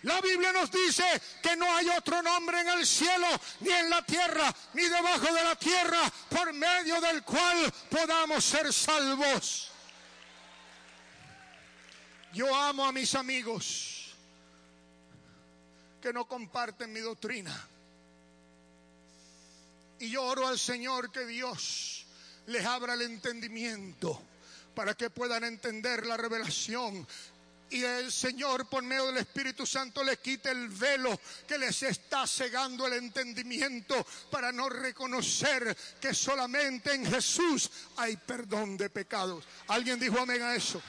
La 0.03 0.19
Biblia 0.19 0.51
nos 0.51 0.69
dice 0.69 1.05
que 1.41 1.55
no 1.55 1.73
hay 1.73 1.87
otro 1.89 2.21
nombre 2.21 2.59
en 2.59 2.67
el 2.67 2.85
cielo, 2.85 3.27
ni 3.61 3.71
en 3.71 3.89
la 3.89 4.01
tierra, 4.01 4.53
ni 4.73 4.83
debajo 4.83 5.33
de 5.33 5.43
la 5.43 5.55
tierra, 5.55 6.11
por 6.29 6.51
medio 6.51 6.99
del 6.99 7.23
cual 7.23 7.73
podamos 7.89 8.43
ser 8.43 8.73
salvos. 8.73 9.72
Yo 12.33 12.53
amo 12.55 12.83
a 12.83 12.91
mis 12.91 13.13
amigos 13.13 14.11
que 16.01 16.11
no 16.11 16.27
comparten 16.27 16.91
mi 16.91 16.99
doctrina. 16.99 17.67
Y 19.99 20.09
yo 20.09 20.23
oro 20.23 20.47
al 20.47 20.57
Señor 20.57 21.11
que 21.11 21.25
Dios 21.27 22.05
les 22.47 22.65
abra 22.65 22.95
el 22.95 23.03
entendimiento 23.03 24.19
para 24.73 24.95
que 24.95 25.11
puedan 25.11 25.43
entender 25.43 26.07
la 26.07 26.17
revelación 26.17 27.07
y 27.69 27.83
el 27.83 28.11
Señor 28.11 28.67
por 28.67 28.83
medio 28.83 29.07
del 29.07 29.17
Espíritu 29.17 29.65
Santo 29.65 30.03
les 30.03 30.19
quite 30.19 30.51
el 30.51 30.69
velo 30.69 31.19
que 31.47 31.57
les 31.57 31.83
está 31.83 32.27
cegando 32.27 32.85
el 32.85 32.93
entendimiento 32.93 34.05
para 34.29 34.51
no 34.51 34.69
reconocer 34.69 35.75
que 35.99 36.13
solamente 36.13 36.93
en 36.93 37.05
Jesús 37.05 37.69
hay 37.97 38.17
perdón 38.17 38.77
de 38.77 38.89
pecados. 38.89 39.43
¿Alguien 39.67 39.99
dijo 39.99 40.19
amén 40.19 40.41
a 40.41 40.55
eso? 40.55 40.81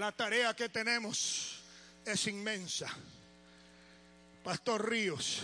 La 0.00 0.12
tarea 0.12 0.56
que 0.56 0.70
tenemos 0.70 1.60
es 2.06 2.26
inmensa. 2.26 2.88
Pastor 4.42 4.88
Ríos, 4.88 5.42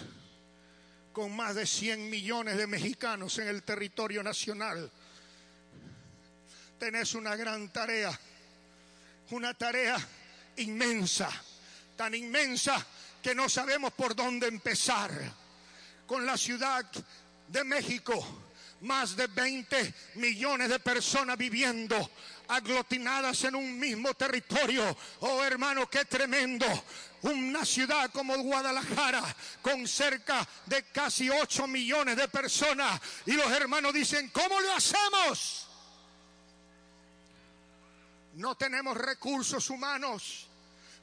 con 1.12 1.36
más 1.36 1.56
de 1.56 1.66
100 1.66 2.08
millones 2.08 2.56
de 2.56 2.66
mexicanos 2.66 3.36
en 3.36 3.48
el 3.48 3.62
territorio 3.64 4.22
nacional, 4.22 4.90
tenés 6.78 7.12
una 7.12 7.36
gran 7.36 7.70
tarea, 7.70 8.18
una 9.32 9.52
tarea 9.52 9.98
inmensa, 10.56 11.28
tan 11.94 12.14
inmensa 12.14 12.82
que 13.22 13.34
no 13.34 13.50
sabemos 13.50 13.92
por 13.92 14.16
dónde 14.16 14.46
empezar. 14.46 15.10
Con 16.06 16.24
la 16.24 16.38
ciudad 16.38 16.86
de 17.48 17.62
México, 17.62 18.46
más 18.80 19.16
de 19.16 19.26
20 19.26 19.94
millones 20.14 20.70
de 20.70 20.78
personas 20.78 21.36
viviendo 21.36 22.10
aglutinadas 22.48 23.44
en 23.44 23.56
un 23.56 23.78
mismo 23.78 24.14
territorio. 24.14 24.96
Oh 25.20 25.42
hermano, 25.42 25.88
qué 25.88 26.04
tremendo. 26.04 26.66
Una 27.22 27.64
ciudad 27.64 28.10
como 28.10 28.36
Guadalajara 28.38 29.22
con 29.62 29.86
cerca 29.88 30.46
de 30.66 30.84
casi 30.84 31.28
8 31.28 31.66
millones 31.66 32.16
de 32.16 32.28
personas. 32.28 33.00
Y 33.26 33.32
los 33.32 33.50
hermanos 33.50 33.92
dicen, 33.92 34.28
¿cómo 34.30 34.60
lo 34.60 34.72
hacemos? 34.72 35.66
No 38.34 38.54
tenemos 38.54 38.96
recursos 38.96 39.70
humanos 39.70 40.46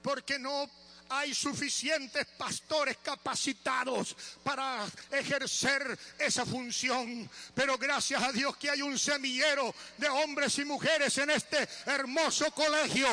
porque 0.03 0.37
no 0.37 0.69
hay 1.09 1.33
suficientes 1.33 2.25
pastores 2.37 2.97
capacitados 3.03 4.15
para 4.43 4.85
ejercer 5.11 5.97
esa 6.17 6.45
función. 6.45 7.29
Pero 7.53 7.77
gracias 7.77 8.21
a 8.21 8.31
Dios 8.31 8.57
que 8.57 8.69
hay 8.69 8.81
un 8.81 8.97
semillero 8.97 9.73
de 9.97 10.09
hombres 10.09 10.57
y 10.59 10.65
mujeres 10.65 11.17
en 11.17 11.29
este 11.29 11.67
hermoso 11.85 12.51
colegio 12.51 13.07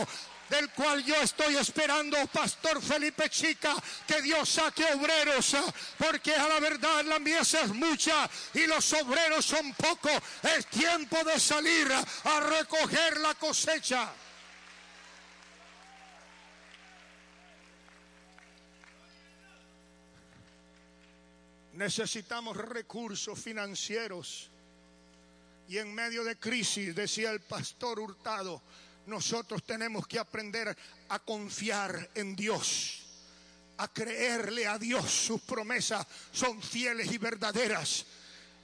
del 0.50 0.68
cual 0.70 1.04
yo 1.04 1.14
estoy 1.22 1.56
esperando, 1.56 2.18
Pastor 2.26 2.82
Felipe 2.82 3.30
Chica, 3.30 3.74
que 4.06 4.20
Dios 4.20 4.48
saque 4.48 4.84
obreros, 4.84 5.56
porque 5.96 6.34
a 6.34 6.48
la 6.48 6.58
verdad 6.58 7.04
la 7.04 7.20
mies 7.20 7.54
es 7.54 7.68
mucha 7.68 8.28
y 8.52 8.66
los 8.66 8.92
obreros 8.94 9.46
son 9.46 9.72
pocos. 9.74 10.12
Es 10.42 10.66
tiempo 10.66 11.22
de 11.24 11.38
salir 11.38 11.88
a 11.92 12.40
recoger 12.40 13.20
la 13.20 13.34
cosecha. 13.34 14.12
Necesitamos 21.80 22.58
recursos 22.58 23.38
financieros. 23.38 24.50
Y 25.66 25.78
en 25.78 25.94
medio 25.94 26.22
de 26.24 26.36
crisis, 26.36 26.94
decía 26.94 27.30
el 27.30 27.40
pastor 27.40 27.98
Hurtado, 27.98 28.60
nosotros 29.06 29.62
tenemos 29.64 30.06
que 30.06 30.18
aprender 30.18 30.76
a 31.08 31.18
confiar 31.20 32.10
en 32.14 32.36
Dios, 32.36 33.00
a 33.78 33.88
creerle 33.88 34.66
a 34.66 34.78
Dios. 34.78 35.10
Sus 35.10 35.40
promesas 35.40 36.06
son 36.30 36.60
fieles 36.60 37.10
y 37.12 37.16
verdaderas. 37.16 38.04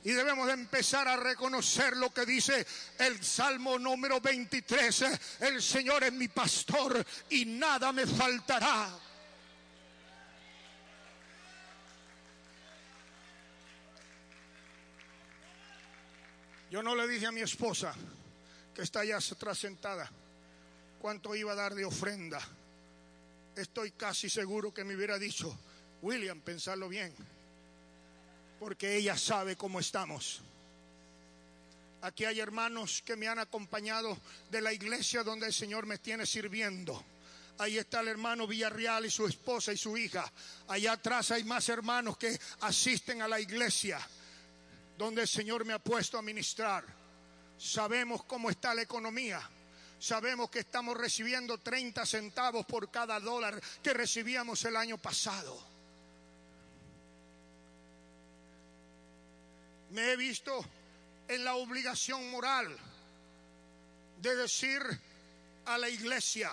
Y 0.05 0.11
debemos 0.11 0.47
de 0.49 0.53
empezar 0.53 1.09
a 1.09 1.17
reconocer 1.17 1.97
lo 1.97 2.13
que 2.13 2.27
dice 2.27 2.67
el 2.99 3.25
Salmo 3.25 3.79
número 3.79 4.21
23. 4.21 5.05
El 5.41 5.63
Señor 5.63 6.05
es 6.05 6.13
mi 6.13 6.29
pastor 6.29 7.03
y 7.31 7.47
nada 7.47 7.93
me 7.93 8.07
faltará. 8.07 9.06
Yo 16.77 16.83
no 16.83 16.95
le 16.95 17.09
dije 17.09 17.25
a 17.25 17.33
mi 17.33 17.41
esposa, 17.41 17.95
que 18.75 18.83
está 18.83 19.01
allá 19.01 19.17
atrás 19.17 19.57
sentada, 19.57 20.11
cuánto 21.01 21.35
iba 21.35 21.53
a 21.53 21.55
dar 21.55 21.75
de 21.75 21.87
ofrenda. 21.87 22.39
Estoy 23.57 23.93
casi 23.93 24.29
seguro 24.29 24.75
que 24.75 24.85
me 24.85 24.95
hubiera 24.95 25.19
dicho, 25.19 25.59
William, 26.03 26.39
pensarlo 26.43 26.91
bien, 26.91 27.15
porque 28.61 28.95
ella 28.95 29.17
sabe 29.17 29.57
cómo 29.57 29.81
estamos. 29.81 30.43
Aquí 32.03 32.27
hay 32.27 32.41
hermanos 32.41 33.03
que 33.07 33.17
me 33.17 33.27
han 33.27 33.39
acompañado 33.39 34.19
de 34.51 34.61
la 34.61 34.75
iglesia 34.75 35.25
donde 35.25 35.47
el 35.47 35.55
Señor 35.55 35.87
me 35.87 35.97
tiene 35.97 36.27
sirviendo. 36.27 37.03
Ahí 37.57 37.79
está 37.79 38.01
el 38.01 38.09
hermano 38.09 38.47
Villarreal 38.47 39.07
y 39.07 39.11
su 39.11 39.27
esposa 39.27 39.73
y 39.73 39.79
su 39.79 39.97
hija. 39.97 40.31
Allá 40.69 40.93
atrás 40.93 41.31
hay 41.31 41.45
más 41.45 41.71
hermanos 41.71 42.19
que 42.19 42.39
asisten 42.61 43.23
a 43.23 43.29
la 43.29 43.41
iglesia 43.41 43.99
donde 44.97 45.23
el 45.23 45.29
Señor 45.29 45.65
me 45.65 45.73
ha 45.73 45.79
puesto 45.79 46.19
a 46.19 46.23
ministrar. 46.23 46.85
Sabemos 47.59 48.25
cómo 48.25 48.51
está 48.51 48.75
la 48.75 48.83
economía. 48.83 49.41
Sabemos 49.99 50.51
que 50.51 50.61
estamos 50.61 50.97
recibiendo 50.97 51.59
30 51.59 52.05
centavos 52.05 52.67
por 52.67 52.91
cada 52.91 53.19
dólar 53.19 53.61
que 53.83 53.95
recibíamos 53.95 54.65
el 54.65 54.77
año 54.77 54.99
pasado. 54.99 55.59
Me 59.91 60.13
he 60.13 60.17
visto 60.17 60.65
en 61.29 61.45
la 61.45 61.55
obligación 61.55 62.31
moral 62.31 62.77
de 64.21 64.37
decir 64.37 64.83
a 65.65 65.79
la 65.79 65.89
iglesia, 65.89 66.51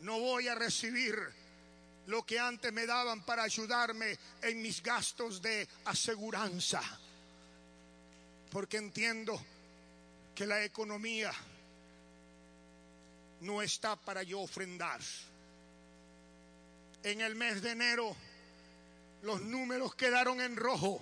no 0.00 0.18
voy 0.18 0.48
a 0.48 0.54
recibir 0.54 1.41
lo 2.06 2.24
que 2.24 2.38
antes 2.38 2.72
me 2.72 2.86
daban 2.86 3.24
para 3.24 3.44
ayudarme 3.44 4.18
en 4.42 4.60
mis 4.60 4.82
gastos 4.82 5.40
de 5.40 5.68
aseguranza. 5.84 6.82
Porque 8.50 8.76
entiendo 8.76 9.40
que 10.34 10.46
la 10.46 10.62
economía 10.64 11.32
no 13.40 13.62
está 13.62 13.96
para 13.96 14.22
yo 14.22 14.40
ofrendar. 14.40 15.00
En 17.02 17.20
el 17.20 17.34
mes 17.34 17.62
de 17.62 17.70
enero 17.70 18.16
los 19.22 19.40
números 19.40 19.94
quedaron 19.94 20.40
en 20.40 20.56
rojo. 20.56 21.00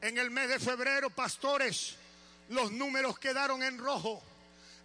En 0.00 0.18
el 0.18 0.30
mes 0.30 0.48
de 0.48 0.58
febrero, 0.58 1.10
pastores, 1.10 1.94
los 2.50 2.72
números 2.72 3.18
quedaron 3.18 3.62
en 3.62 3.78
rojo. 3.78 4.22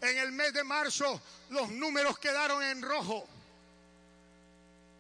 En 0.02 0.18
el 0.18 0.32
mes 0.32 0.54
de 0.54 0.64
marzo, 0.64 1.22
los 1.50 1.70
números 1.72 2.18
quedaron 2.20 2.64
en 2.64 2.82
rojo. 2.82 3.28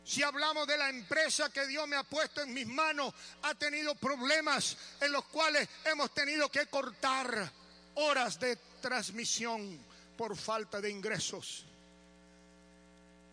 Si 0.10 0.24
hablamos 0.24 0.66
de 0.66 0.76
la 0.76 0.90
empresa 0.90 1.52
que 1.52 1.68
Dios 1.68 1.88
me 1.88 1.96
ha 1.96 2.02
puesto 2.02 2.42
en 2.42 2.52
mis 2.52 2.66
manos, 2.66 3.14
ha 3.44 3.54
tenido 3.54 3.94
problemas 3.94 4.76
en 5.00 5.12
los 5.12 5.26
cuales 5.26 5.70
hemos 5.86 6.12
tenido 6.16 6.50
que 6.50 6.66
cortar 6.66 7.52
horas 7.94 8.40
de 8.40 8.56
transmisión 8.82 9.80
por 10.18 10.36
falta 10.36 10.82
de 10.82 10.90
ingresos. 10.90 11.64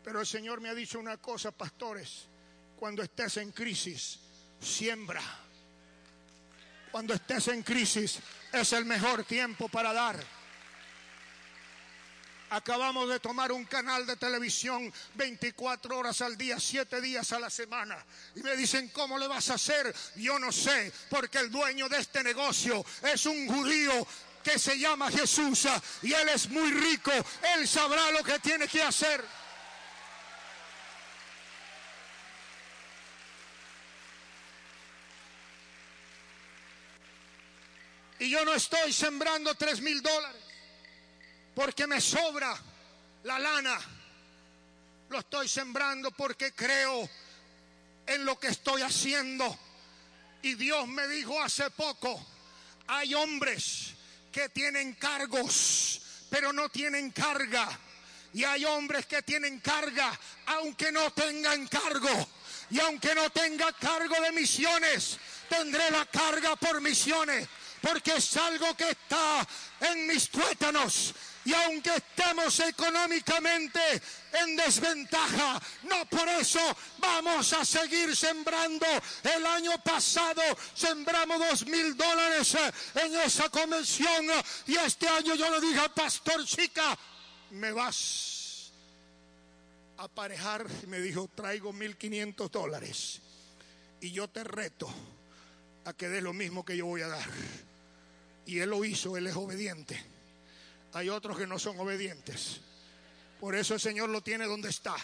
Pero 0.04 0.20
el 0.20 0.26
Señor 0.26 0.60
me 0.60 0.68
ha 0.68 0.74
dicho 0.74 0.98
una 0.98 1.16
cosa, 1.16 1.50
pastores, 1.50 2.26
cuando 2.78 3.02
estés 3.02 3.38
en 3.38 3.52
crisis, 3.52 4.18
siembra. 4.60 5.22
Cuando 6.92 7.14
estés 7.14 7.48
en 7.48 7.62
crisis, 7.62 8.18
es 8.52 8.72
el 8.74 8.84
mejor 8.84 9.24
tiempo 9.24 9.70
para 9.70 9.94
dar. 9.94 10.22
Acabamos 12.50 13.08
de 13.08 13.18
tomar 13.18 13.50
un 13.50 13.64
canal 13.64 14.06
de 14.06 14.16
televisión 14.16 14.92
24 15.14 15.98
horas 15.98 16.20
al 16.20 16.36
día, 16.36 16.60
7 16.60 17.00
días 17.00 17.32
a 17.32 17.40
la 17.40 17.50
semana. 17.50 17.96
Y 18.36 18.40
me 18.40 18.56
dicen, 18.56 18.88
¿cómo 18.90 19.18
le 19.18 19.26
vas 19.26 19.50
a 19.50 19.54
hacer? 19.54 19.94
Yo 20.14 20.38
no 20.38 20.52
sé, 20.52 20.92
porque 21.10 21.38
el 21.38 21.50
dueño 21.50 21.88
de 21.88 21.98
este 21.98 22.22
negocio 22.22 22.84
es 23.02 23.26
un 23.26 23.48
judío 23.48 24.06
que 24.44 24.60
se 24.60 24.78
llama 24.78 25.10
Jesús 25.10 25.66
y 26.02 26.12
él 26.12 26.28
es 26.28 26.48
muy 26.50 26.70
rico. 26.70 27.10
Él 27.56 27.66
sabrá 27.66 28.12
lo 28.12 28.22
que 28.22 28.38
tiene 28.38 28.68
que 28.68 28.80
hacer. 28.80 29.24
Y 38.20 38.30
yo 38.30 38.44
no 38.44 38.54
estoy 38.54 38.92
sembrando 38.92 39.54
tres 39.56 39.80
mil 39.80 40.00
dólares 40.00 40.45
porque 41.56 41.88
me 41.88 42.00
sobra 42.00 42.56
la 43.24 43.40
lana. 43.40 43.80
Lo 45.08 45.18
estoy 45.18 45.48
sembrando 45.48 46.12
porque 46.12 46.52
creo 46.52 47.10
en 48.06 48.24
lo 48.24 48.38
que 48.38 48.46
estoy 48.46 48.82
haciendo. 48.82 49.58
Y 50.42 50.54
Dios 50.54 50.86
me 50.86 51.08
dijo 51.08 51.42
hace 51.42 51.68
poco, 51.70 52.24
hay 52.86 53.12
hombres 53.14 53.94
que 54.30 54.48
tienen 54.50 54.92
cargos 54.94 56.02
pero 56.30 56.52
no 56.52 56.68
tienen 56.68 57.10
carga. 57.10 57.66
Y 58.32 58.44
hay 58.44 58.64
hombres 58.64 59.06
que 59.06 59.22
tienen 59.22 59.60
carga, 59.60 60.12
aunque 60.46 60.92
no 60.92 61.10
tengan 61.12 61.66
cargo. 61.68 62.28
Y 62.70 62.80
aunque 62.80 63.14
no 63.14 63.30
tenga 63.30 63.72
cargo 63.72 64.14
de 64.20 64.32
misiones, 64.32 65.18
tendré 65.48 65.90
la 65.90 66.04
carga 66.06 66.56
por 66.56 66.80
misiones. 66.80 67.48
Porque 67.80 68.16
es 68.16 68.36
algo 68.36 68.76
que 68.76 68.90
está 68.90 69.46
en 69.80 70.06
mis 70.06 70.28
tuétanos. 70.28 71.14
Y 71.46 71.54
aunque 71.54 71.94
estemos 71.94 72.58
económicamente 72.58 73.80
en 74.32 74.56
desventaja, 74.56 75.62
no 75.84 76.04
por 76.06 76.28
eso 76.28 76.58
vamos 76.98 77.52
a 77.52 77.64
seguir 77.64 78.16
sembrando. 78.16 78.84
El 79.22 79.46
año 79.46 79.80
pasado 79.80 80.42
sembramos 80.74 81.38
dos 81.38 81.66
mil 81.68 81.96
dólares 81.96 82.56
en 82.96 83.14
esa 83.20 83.48
convención 83.48 84.26
y 84.66 84.74
este 84.74 85.06
año 85.06 85.36
yo 85.36 85.48
le 85.48 85.64
dije 85.64 85.78
al 85.78 85.94
pastor 85.94 86.44
chica, 86.44 86.98
me 87.52 87.70
vas 87.70 88.72
a 89.98 90.02
aparejar 90.02 90.66
y 90.82 90.86
me 90.88 90.98
dijo, 90.98 91.30
traigo 91.32 91.72
mil 91.72 91.96
quinientos 91.96 92.50
dólares 92.50 93.20
y 94.00 94.10
yo 94.10 94.26
te 94.26 94.42
reto 94.42 94.92
a 95.84 95.92
que 95.92 96.08
dé 96.08 96.20
lo 96.20 96.32
mismo 96.32 96.64
que 96.64 96.76
yo 96.76 96.86
voy 96.86 97.02
a 97.02 97.08
dar. 97.08 97.28
Y 98.46 98.58
él 98.58 98.70
lo 98.70 98.84
hizo, 98.84 99.16
él 99.16 99.28
es 99.28 99.36
obediente. 99.36 100.15
Hay 100.92 101.08
otros 101.08 101.36
que 101.36 101.46
no 101.46 101.58
son 101.58 101.78
obedientes. 101.78 102.60
Por 103.40 103.54
eso 103.54 103.74
el 103.74 103.80
Señor 103.80 104.08
lo 104.08 104.20
tiene 104.20 104.46
donde 104.46 104.70
está. 104.70 104.96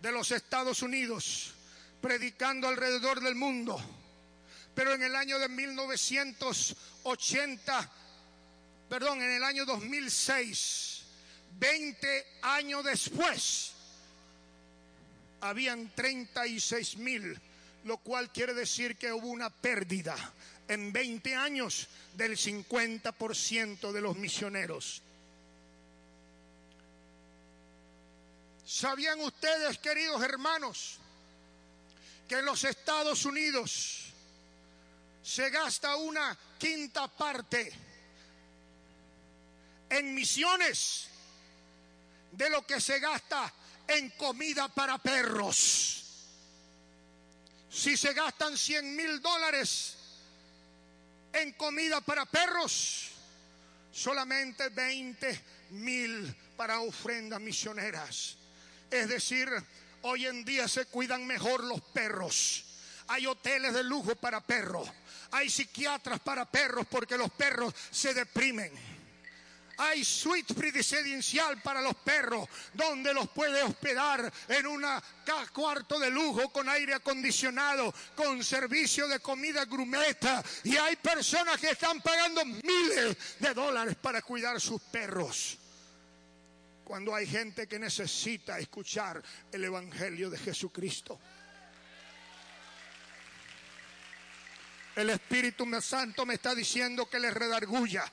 de 0.02 0.12
los 0.12 0.30
Estados 0.30 0.82
Unidos 0.82 1.54
predicando 2.00 2.66
alrededor 2.66 3.20
del 3.20 3.34
mundo 3.34 3.78
pero 4.80 4.94
en 4.94 5.02
el 5.02 5.14
año 5.14 5.38
de 5.38 5.46
1980, 5.46 7.90
perdón, 8.88 9.20
en 9.20 9.32
el 9.32 9.44
año 9.44 9.66
2006, 9.66 11.02
20 11.58 12.26
años 12.40 12.82
después, 12.82 13.72
habían 15.42 15.94
36 15.94 16.96
mil, 16.96 17.38
lo 17.84 17.98
cual 17.98 18.32
quiere 18.32 18.54
decir 18.54 18.96
que 18.96 19.12
hubo 19.12 19.26
una 19.26 19.50
pérdida 19.50 20.16
en 20.66 20.94
20 20.94 21.34
años 21.34 21.86
del 22.16 22.38
50% 22.38 23.92
de 23.92 24.00
los 24.00 24.16
misioneros. 24.16 25.02
¿Sabían 28.64 29.20
ustedes, 29.20 29.76
queridos 29.76 30.22
hermanos, 30.22 30.96
que 32.26 32.38
en 32.38 32.46
los 32.46 32.64
Estados 32.64 33.26
Unidos 33.26 34.06
se 35.30 35.48
gasta 35.48 35.94
una 35.94 36.36
quinta 36.58 37.06
parte 37.06 37.72
en 39.88 40.12
misiones 40.12 41.06
de 42.32 42.50
lo 42.50 42.66
que 42.66 42.80
se 42.80 42.98
gasta 42.98 43.52
en 43.86 44.10
comida 44.10 44.66
para 44.66 44.98
perros. 44.98 46.02
Si 47.70 47.96
se 47.96 48.12
gastan 48.12 48.58
100 48.58 48.96
mil 48.96 49.22
dólares 49.22 49.94
en 51.32 51.52
comida 51.52 52.00
para 52.00 52.26
perros, 52.26 53.10
solamente 53.92 54.68
20 54.70 55.44
mil 55.70 56.34
para 56.56 56.80
ofrendas 56.80 57.40
misioneras. 57.40 58.36
Es 58.90 59.08
decir, 59.08 59.48
hoy 60.02 60.26
en 60.26 60.44
día 60.44 60.66
se 60.66 60.86
cuidan 60.86 61.24
mejor 61.24 61.62
los 61.62 61.80
perros. 61.80 62.64
Hay 63.06 63.26
hoteles 63.26 63.74
de 63.74 63.84
lujo 63.84 64.16
para 64.16 64.40
perros 64.40 64.90
hay 65.32 65.48
psiquiatras 65.48 66.20
para 66.20 66.44
perros 66.44 66.86
porque 66.88 67.16
los 67.16 67.30
perros 67.30 67.74
se 67.90 68.14
deprimen. 68.14 68.72
Hay 69.80 70.04
suite 70.04 70.52
presidencial 70.52 71.62
para 71.62 71.80
los 71.80 71.94
perros, 71.94 72.46
donde 72.74 73.14
los 73.14 73.30
puede 73.30 73.62
hospedar 73.62 74.30
en 74.48 74.66
un 74.66 74.84
cuarto 75.54 75.98
de 75.98 76.10
lujo 76.10 76.52
con 76.52 76.68
aire 76.68 76.92
acondicionado, 76.92 77.94
con 78.14 78.44
servicio 78.44 79.08
de 79.08 79.20
comida 79.20 79.64
grumeta. 79.64 80.44
Y 80.64 80.76
hay 80.76 80.96
personas 80.96 81.58
que 81.58 81.70
están 81.70 82.02
pagando 82.02 82.44
miles 82.44 83.16
de 83.38 83.54
dólares 83.54 83.96
para 83.96 84.20
cuidar 84.20 84.60
sus 84.60 84.82
perros. 84.82 85.56
Cuando 86.84 87.14
hay 87.14 87.26
gente 87.26 87.66
que 87.66 87.78
necesita 87.78 88.58
escuchar 88.58 89.22
el 89.50 89.64
Evangelio 89.64 90.28
de 90.28 90.36
Jesucristo. 90.36 91.18
El 95.00 95.08
Espíritu 95.08 95.66
Santo 95.80 96.26
me 96.26 96.34
está 96.34 96.54
diciendo 96.54 97.08
que 97.08 97.18
les 97.18 97.32
redarguya. 97.32 98.04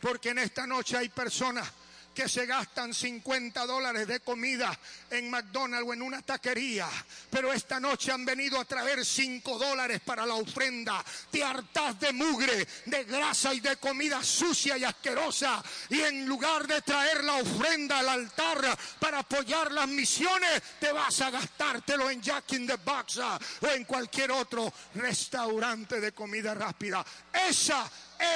Porque 0.00 0.30
en 0.30 0.38
esta 0.38 0.64
noche 0.66 0.96
hay 0.96 1.08
personas 1.08 1.68
que 2.14 2.28
se 2.28 2.46
gastan 2.46 2.94
50 2.94 3.66
dólares 3.66 4.06
de 4.06 4.20
comida 4.20 4.78
en 5.10 5.30
McDonald's 5.30 5.88
o 5.88 5.92
en 5.92 6.02
una 6.02 6.22
taquería, 6.22 6.88
pero 7.30 7.52
esta 7.52 7.80
noche 7.80 8.12
han 8.12 8.24
venido 8.24 8.58
a 8.58 8.64
traer 8.64 9.04
5 9.04 9.58
dólares 9.58 10.00
para 10.04 10.24
la 10.24 10.34
ofrenda. 10.34 11.04
Te 11.30 11.42
hartas 11.42 11.98
de 12.00 12.12
mugre, 12.12 12.66
de 12.86 13.04
grasa 13.04 13.52
y 13.52 13.60
de 13.60 13.76
comida 13.76 14.22
sucia 14.22 14.78
y 14.78 14.84
asquerosa. 14.84 15.62
Y 15.90 16.00
en 16.00 16.26
lugar 16.26 16.66
de 16.66 16.80
traer 16.82 17.24
la 17.24 17.34
ofrenda 17.34 17.98
al 17.98 18.08
altar 18.08 18.78
para 18.98 19.20
apoyar 19.20 19.72
las 19.72 19.88
misiones, 19.88 20.62
te 20.78 20.92
vas 20.92 21.20
a 21.20 21.30
gastártelo 21.30 22.08
en 22.10 22.22
Jack 22.22 22.52
in 22.52 22.66
the 22.66 22.76
Box 22.76 23.18
o 23.18 23.68
en 23.68 23.84
cualquier 23.84 24.30
otro 24.30 24.72
restaurante 24.94 26.00
de 26.00 26.12
comida 26.12 26.54
rápida. 26.54 27.04
Esa 27.32 27.90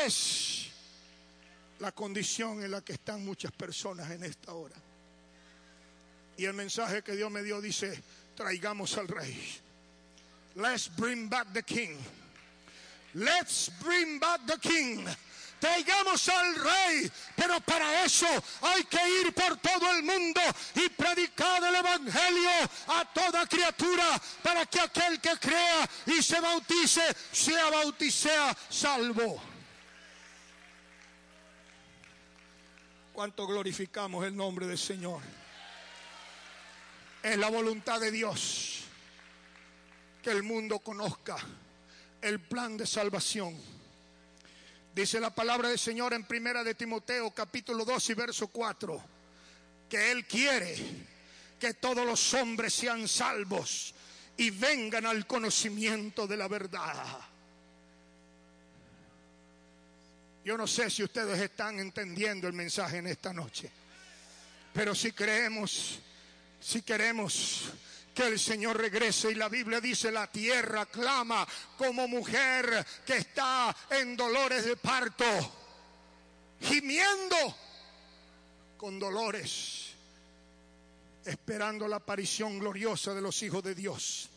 es 0.05 0.68
la 1.81 1.93
condición 1.93 2.63
en 2.63 2.71
la 2.71 2.81
que 2.81 2.95
están 2.95 3.25
muchas 3.25 3.53
personas 3.53 4.11
en 4.11 4.25
esta 4.25 4.53
hora. 4.53 4.77
Y 6.37 6.45
el 6.45 6.55
mensaje 6.55 7.03
que 7.03 7.17
Dios 7.17 7.31
me 7.31 7.43
dio 7.43 7.61
dice, 7.61 8.03
traigamos 8.37 8.97
al 8.97 9.09
rey. 9.09 9.61
Let's 10.55 10.91
bring 10.97 11.29
back 11.29 11.53
the 11.53 11.63
king. 11.63 11.97
Let's 13.15 13.71
bring 13.81 14.19
back 14.19 14.41
the 14.47 14.59
king. 14.59 15.05
Traigamos 15.61 16.29
al 16.29 16.55
rey, 16.55 17.11
pero 17.35 17.61
para 17.61 18.05
eso 18.05 18.27
hay 18.63 18.85
que 18.85 18.99
ir 19.21 19.33
por 19.33 19.57
todo 19.57 19.91
el 19.91 20.05
mundo 20.05 20.41
y 20.77 20.89
predicar 20.91 21.65
el 21.65 21.75
evangelio 21.75 22.51
a 22.87 23.05
toda 23.13 23.45
criatura 23.47 24.21
para 24.43 24.67
que 24.67 24.81
aquel 24.81 25.21
que 25.21 25.37
crea 25.39 25.89
y 26.07 26.23
se 26.23 26.41
bautice 26.41 27.03
sea 27.33 27.71
bautizado 27.71 28.57
salvo. 28.71 29.58
¿Cuánto 33.19 33.49
glorificamos 33.49 34.25
el 34.25 34.37
nombre 34.37 34.65
del 34.69 34.79
Señor? 34.79 35.21
Es 37.21 37.37
la 37.37 37.51
voluntad 37.51 37.99
de 38.01 38.13
Dios 38.13 38.85
que 40.23 40.31
el 40.31 40.45
mundo 40.45 40.79
conozca 40.79 41.37
el 42.23 42.39
plan 42.39 42.77
de 42.77 42.87
salvación. 42.87 43.61
Dice 44.95 45.19
la 45.19 45.35
palabra 45.35 45.69
del 45.69 45.81
Señor 45.81 46.15
en 46.15 46.27
Primera 46.27 46.63
de 46.63 46.77
Timoteo 46.77 47.33
capítulo 47.33 47.85
2 47.85 48.11
y 48.11 48.15
verso 48.15 48.47
4 48.47 49.03
que 49.91 50.13
él 50.13 50.25
quiere 50.25 50.77
que 51.59 51.75
todos 51.75 52.07
los 52.07 52.35
hombres 52.35 52.73
sean 52.73 53.09
salvos 53.09 53.95
y 54.37 54.51
vengan 54.51 55.07
al 55.07 55.27
conocimiento 55.27 56.29
de 56.29 56.37
la 56.37 56.47
verdad. 56.47 57.19
Yo 60.49 60.57
no 60.57 60.67
sé 60.67 60.89
si 60.89 61.03
ustedes 61.03 61.39
están 61.39 61.79
entendiendo 61.79 62.47
el 62.47 62.55
mensaje 62.55 62.97
en 62.97 63.07
esta 63.07 63.35
noche, 63.35 63.71
pero 64.73 64.95
si 64.95 65.13
creemos, 65.13 65.99
si 66.59 66.81
queremos 66.81 67.65
que 68.15 68.29
el 68.29 68.39
Señor 68.39 68.79
regrese. 68.79 69.31
Y 69.31 69.35
la 69.35 69.51
Biblia 69.51 69.79
dice, 69.79 70.11
la 70.11 70.27
tierra 70.27 70.87
clama 70.87 71.47
como 71.77 72.09
mujer 72.09 72.83
que 73.05 73.19
está 73.19 73.77
en 73.91 74.17
dolores 74.17 74.65
de 74.65 74.77
parto, 74.77 75.27
gimiendo 76.63 77.37
con 78.79 78.99
dolores, 78.99 79.89
esperando 81.27 81.87
la 81.87 81.97
aparición 81.97 82.59
gloriosa 82.59 83.13
de 83.13 83.21
los 83.21 83.43
hijos 83.43 83.63
de 83.63 83.75
Dios. 83.75 84.31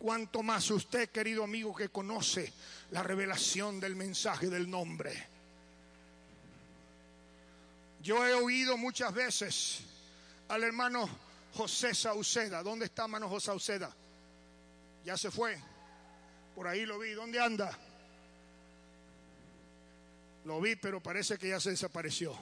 Cuanto 0.00 0.42
más 0.42 0.68
usted, 0.72 1.08
querido 1.10 1.44
amigo, 1.44 1.72
que 1.72 1.88
conoce 1.88 2.52
la 2.90 3.02
revelación 3.02 3.80
del 3.80 3.96
mensaje 3.96 4.48
del 4.48 4.70
nombre. 4.70 5.26
Yo 8.00 8.24
he 8.24 8.34
oído 8.34 8.76
muchas 8.76 9.12
veces 9.12 9.80
al 10.48 10.62
hermano 10.62 11.08
José 11.54 11.94
Sauceda. 11.94 12.62
¿Dónde 12.62 12.86
está 12.86 13.02
hermano 13.02 13.28
José 13.28 13.46
Sauceda? 13.46 13.94
Ya 15.04 15.16
se 15.16 15.30
fue. 15.30 15.58
Por 16.54 16.68
ahí 16.68 16.86
lo 16.86 16.98
vi. 16.98 17.12
¿Dónde 17.12 17.40
anda? 17.40 17.76
Lo 20.44 20.60
vi, 20.60 20.76
pero 20.76 21.02
parece 21.02 21.36
que 21.36 21.48
ya 21.48 21.58
se 21.58 21.70
desapareció. 21.70 22.38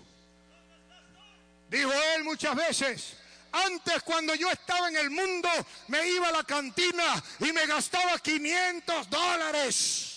Dijo 1.70 1.90
él 2.14 2.24
muchas 2.24 2.54
veces, 2.54 3.16
antes 3.50 4.02
cuando 4.02 4.34
yo 4.34 4.50
estaba 4.50 4.88
en 4.88 4.96
el 4.96 5.10
mundo 5.10 5.48
me 5.88 6.06
iba 6.08 6.28
a 6.28 6.32
la 6.32 6.44
cantina 6.44 7.22
y 7.40 7.52
me 7.52 7.66
gastaba 7.66 8.18
500 8.18 9.08
dólares. 9.08 10.13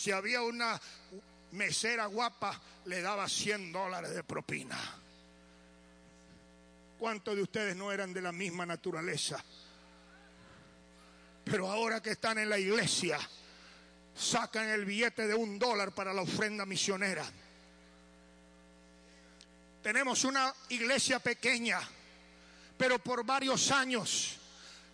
Si 0.00 0.10
había 0.10 0.40
una 0.40 0.80
mesera 1.52 2.06
guapa, 2.06 2.58
le 2.86 3.02
daba 3.02 3.28
100 3.28 3.70
dólares 3.70 4.14
de 4.14 4.24
propina. 4.24 4.78
¿Cuántos 6.98 7.36
de 7.36 7.42
ustedes 7.42 7.76
no 7.76 7.92
eran 7.92 8.14
de 8.14 8.22
la 8.22 8.32
misma 8.32 8.64
naturaleza? 8.64 9.44
Pero 11.44 11.70
ahora 11.70 12.00
que 12.00 12.12
están 12.12 12.38
en 12.38 12.48
la 12.48 12.58
iglesia, 12.58 13.18
sacan 14.16 14.70
el 14.70 14.86
billete 14.86 15.26
de 15.26 15.34
un 15.34 15.58
dólar 15.58 15.92
para 15.92 16.14
la 16.14 16.22
ofrenda 16.22 16.64
misionera. 16.64 17.26
Tenemos 19.82 20.24
una 20.24 20.54
iglesia 20.70 21.18
pequeña 21.18 21.78
pero 22.80 22.98
por 22.98 23.26
varios 23.26 23.70
años 23.70 24.39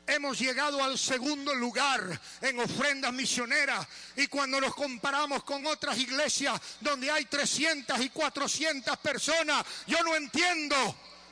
hemos 0.06 0.38
llegado 0.38 0.82
al 0.82 0.98
segundo 0.98 1.54
lugar 1.54 2.20
en 2.40 2.60
ofrendas 2.60 3.12
misioneras 3.12 3.86
y 4.16 4.26
cuando 4.28 4.60
nos 4.60 4.74
comparamos 4.74 5.42
con 5.44 5.66
otras 5.66 5.98
iglesias 5.98 6.60
donde 6.80 7.10
hay 7.10 7.24
300 7.24 8.00
y 8.00 8.10
400 8.10 8.96
personas, 8.98 9.64
yo 9.86 10.02
no 10.02 10.14
entiendo. 10.14 10.76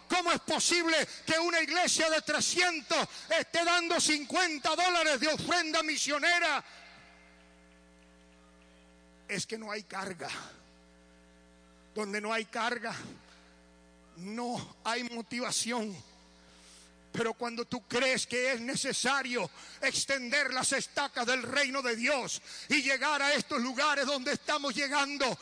¿Cómo 0.09 0.31
es 0.33 0.41
posible 0.41 0.97
que 1.27 1.39
una 1.39 1.61
iglesia 1.63 2.11
de 2.11 2.21
300 2.21 3.09
esté 3.39 3.65
dando 3.65 3.99
50 3.99 4.77
dólares 4.77 5.19
de 5.19 5.29
ofrenda 5.29 5.83
misionera? 5.83 6.63
Es 9.27 9.47
que 9.47 9.57
no 9.57 9.73
hay 9.73 9.83
carga. 9.85 10.29
Donde 11.95 12.21
no 12.21 12.33
hay 12.33 12.45
carga, 12.45 12.95
no 14.17 14.77
hay 14.85 15.05
motivación 15.05 15.97
pero 17.15 17.33
cuando 17.33 17.65
tú 17.65 17.87
crees 17.87 18.27
que 18.27 18.55
es 18.55 18.61
necesario 18.61 19.49
extender 19.81 20.53
las 20.53 20.73
estacas 20.73 21.25
del 21.25 21.45
reino 21.45 21.81
de 21.81 21.95
Dios 21.95 22.43
y 22.69 22.83
llegar 22.83 23.23
a 23.23 23.33
estos 23.35 23.63
lugares 23.63 24.05
donde 24.05 24.33
estamos 24.33 24.75
llegando, 24.75 25.39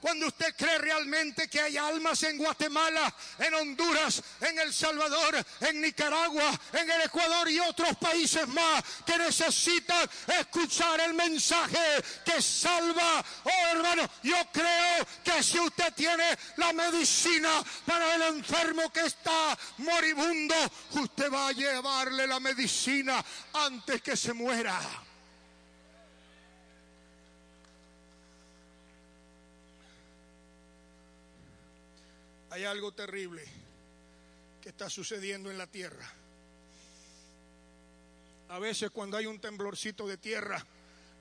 cuando 0.00 0.26
usted 0.26 0.54
cree 0.56 0.78
realmente 0.78 1.48
que 1.48 1.60
hay 1.60 1.76
almas 1.76 2.22
en 2.22 2.38
Guatemala, 2.38 3.12
en 3.38 3.54
Honduras, 3.54 4.22
en 4.40 4.58
El 4.58 4.72
Salvador, 4.72 5.44
en 5.60 5.80
Nicaragua, 5.80 6.58
en 6.72 6.90
el 6.90 7.02
Ecuador 7.02 7.50
y 7.50 7.58
otros 7.60 7.96
países 7.96 8.46
más 8.48 8.82
que 9.04 9.18
necesitan 9.18 10.08
escuchar 10.38 11.00
el 11.00 11.14
mensaje 11.14 12.02
que 12.24 12.40
salva. 12.40 13.24
Oh 13.44 13.66
hermano, 13.70 14.08
yo 14.22 14.36
creo 14.52 15.06
que 15.24 15.42
si 15.42 15.58
usted 15.58 15.92
tiene 15.94 16.36
la 16.56 16.72
medicina 16.72 17.62
para 17.84 18.14
el 18.14 18.22
enfermo 18.36 18.92
que 18.92 19.06
está 19.06 19.56
moribundo, 19.78 20.54
usted 20.92 21.32
va 21.32 21.48
a 21.48 21.52
llevarle 21.52 22.26
la 22.26 22.40
medicina 22.40 23.24
antes 23.52 24.02
que 24.02 24.16
se 24.16 24.32
muera. 24.32 25.05
Hay 32.56 32.64
algo 32.64 32.90
terrible 32.90 33.44
que 34.62 34.70
está 34.70 34.88
sucediendo 34.88 35.50
en 35.50 35.58
la 35.58 35.66
tierra. 35.66 36.10
A 38.48 38.58
veces 38.58 38.90
cuando 38.90 39.18
hay 39.18 39.26
un 39.26 39.38
temblorcito 39.38 40.08
de 40.08 40.16
tierra, 40.16 40.64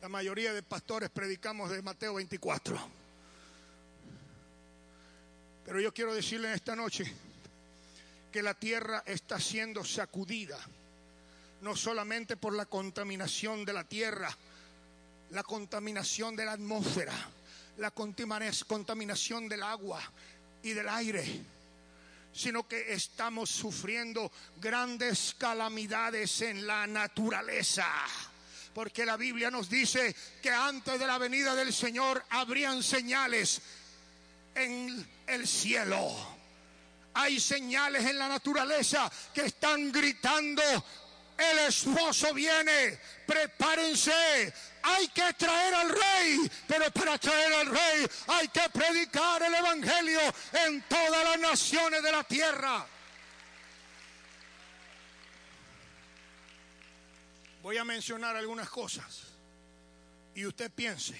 la 0.02 0.08
mayoría 0.08 0.54
de 0.54 0.63
pastores 0.63 1.10
predicamos 1.10 1.71
de 1.71 1.82
Mateo 1.82 2.13
24. 2.13 2.80
Pero 5.65 5.82
yo 5.82 5.93
quiero 5.93 6.13
decirle 6.13 6.48
en 6.48 6.54
esta 6.54 6.74
noche 6.74 7.04
que 8.32 8.41
la 8.41 8.54
tierra 8.54 9.04
está 9.06 9.38
siendo 9.38 9.84
sacudida, 9.84 10.58
no 11.60 11.76
solamente 11.76 12.38
por 12.38 12.54
la 12.54 12.65
contaminación 12.65 13.65
de 13.65 13.74
la 13.74 13.84
tierra, 13.84 14.30
la 15.32 15.43
contaminación 15.43 16.38
de 16.38 16.45
la 16.45 16.54
atmósfera, 16.54 17.13
la 17.78 17.91
contaminación 17.91 19.50
del 19.50 19.63
agua, 19.63 20.02
y 20.65 20.73
del 20.73 20.89
aire, 20.89 21.23
sino 22.34 22.67
que 22.67 22.91
estamos 22.91 23.51
sufriendo 23.51 24.32
grandes 24.60 25.36
calamidades 25.38 26.41
en 26.41 26.65
la 26.65 26.88
naturaleza. 26.88 27.88
Porque 28.73 29.06
la 29.06 29.15
Biblia 29.15 29.51
nos 29.51 29.69
dice 29.69 30.15
que 30.41 30.49
antes 30.49 30.99
de 30.99 31.06
la 31.06 31.19
venida 31.19 31.54
del 31.54 31.71
Señor 31.71 32.25
habrían 32.32 32.82
señales 32.82 33.62
en 34.56 35.08
el 35.28 35.47
cielo. 35.47 36.36
Hay 37.13 37.39
señales 37.39 38.04
en 38.04 38.17
la 38.17 38.28
naturaleza 38.28 39.10
que 39.34 39.45
están 39.45 39.91
gritando, 39.91 40.63
el 41.38 41.60
esposo 41.60 42.34
viene, 42.34 43.00
prepárense, 43.26 44.54
hay 44.84 45.08
que 45.10 45.34
traer 45.34 45.74
al 45.74 45.89
rey, 45.89 46.52
pero 46.67 46.89
para 46.91 47.17
traer 47.17 47.54
al 47.54 47.67
rey 47.67 48.08
hay 48.28 48.48
que 48.48 48.69
predicar 48.71 49.43
el 49.43 49.54
Evangelio 49.54 50.19
en 50.65 50.82
todas 50.84 51.24
las 51.24 51.39
naciones 51.39 52.04
de 52.04 52.12
la 52.12 52.24
tierra. 52.24 52.86
Voy 57.63 57.78
a 57.78 57.84
mencionar 57.84 58.36
algunas 58.36 58.69
cosas 58.69 59.24
y 60.36 60.45
usted 60.45 60.71
piense, 60.71 61.19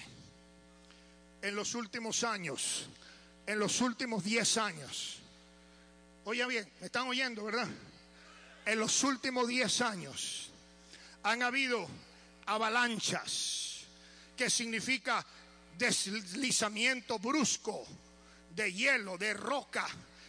en 1.42 1.56
los 1.56 1.74
últimos 1.74 2.22
años, 2.24 2.86
en 3.46 3.58
los 3.58 3.80
últimos 3.80 4.22
10 4.24 4.56
años, 4.58 5.18
oye 6.24 6.46
bien, 6.46 6.72
me 6.80 6.86
están 6.86 7.08
oyendo, 7.08 7.44
¿verdad? 7.44 7.68
En 8.66 8.80
los 8.80 9.04
últimos 9.04 9.46
10 9.46 9.80
años 9.82 10.50
han 11.22 11.42
habido 11.42 11.86
avalanchas, 12.46 13.86
que 14.36 14.50
significa 14.50 15.24
deslizamiento 15.78 17.20
brusco 17.20 17.86
de 18.50 18.72
hielo, 18.72 19.16
de 19.18 19.34
roca, 19.34 19.86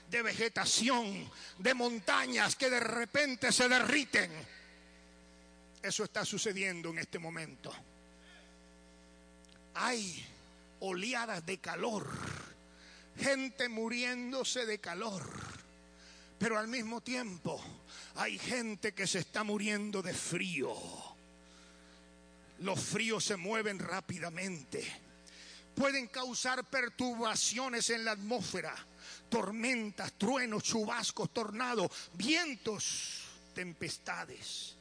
de 0.10 0.22
vegetación, 0.22 1.30
de 1.58 1.74
montañas 1.74 2.56
que 2.56 2.70
de 2.70 2.80
repente 2.80 3.52
se 3.52 3.68
derriten. 3.68 4.32
Eso 5.82 6.04
está 6.04 6.24
sucediendo 6.24 6.90
en 6.90 7.00
este 7.00 7.18
momento. 7.18 7.74
Hay 9.74 10.24
oleadas 10.82 11.44
de 11.44 11.58
calor, 11.58 12.08
gente 13.18 13.68
muriéndose 13.68 14.68
de 14.68 14.80
calor, 14.80 15.57
pero 16.38 16.58
al 16.58 16.68
mismo 16.68 17.02
tiempo 17.02 17.62
hay 18.16 18.38
gente 18.38 18.94
que 18.94 19.08
se 19.08 19.20
está 19.20 19.44
muriendo 19.44 20.02
de 20.02 20.14
frío 20.14 20.76
los 22.60 22.80
fríos 22.80 23.24
se 23.24 23.38
mueven 23.38 23.80
rápidamente. 23.80 24.86
Pueden 25.76 26.08
causar 26.08 26.64
perturbaciones 26.66 27.90
en 27.92 28.04
la 28.04 28.12
atmósfera, 28.12 28.76
tormentas, 29.30 30.14
truenos, 30.14 30.64
chubascos, 30.64 31.32
tornados, 31.32 31.92
vientos, 32.14 33.26
tempestades. 33.54 34.76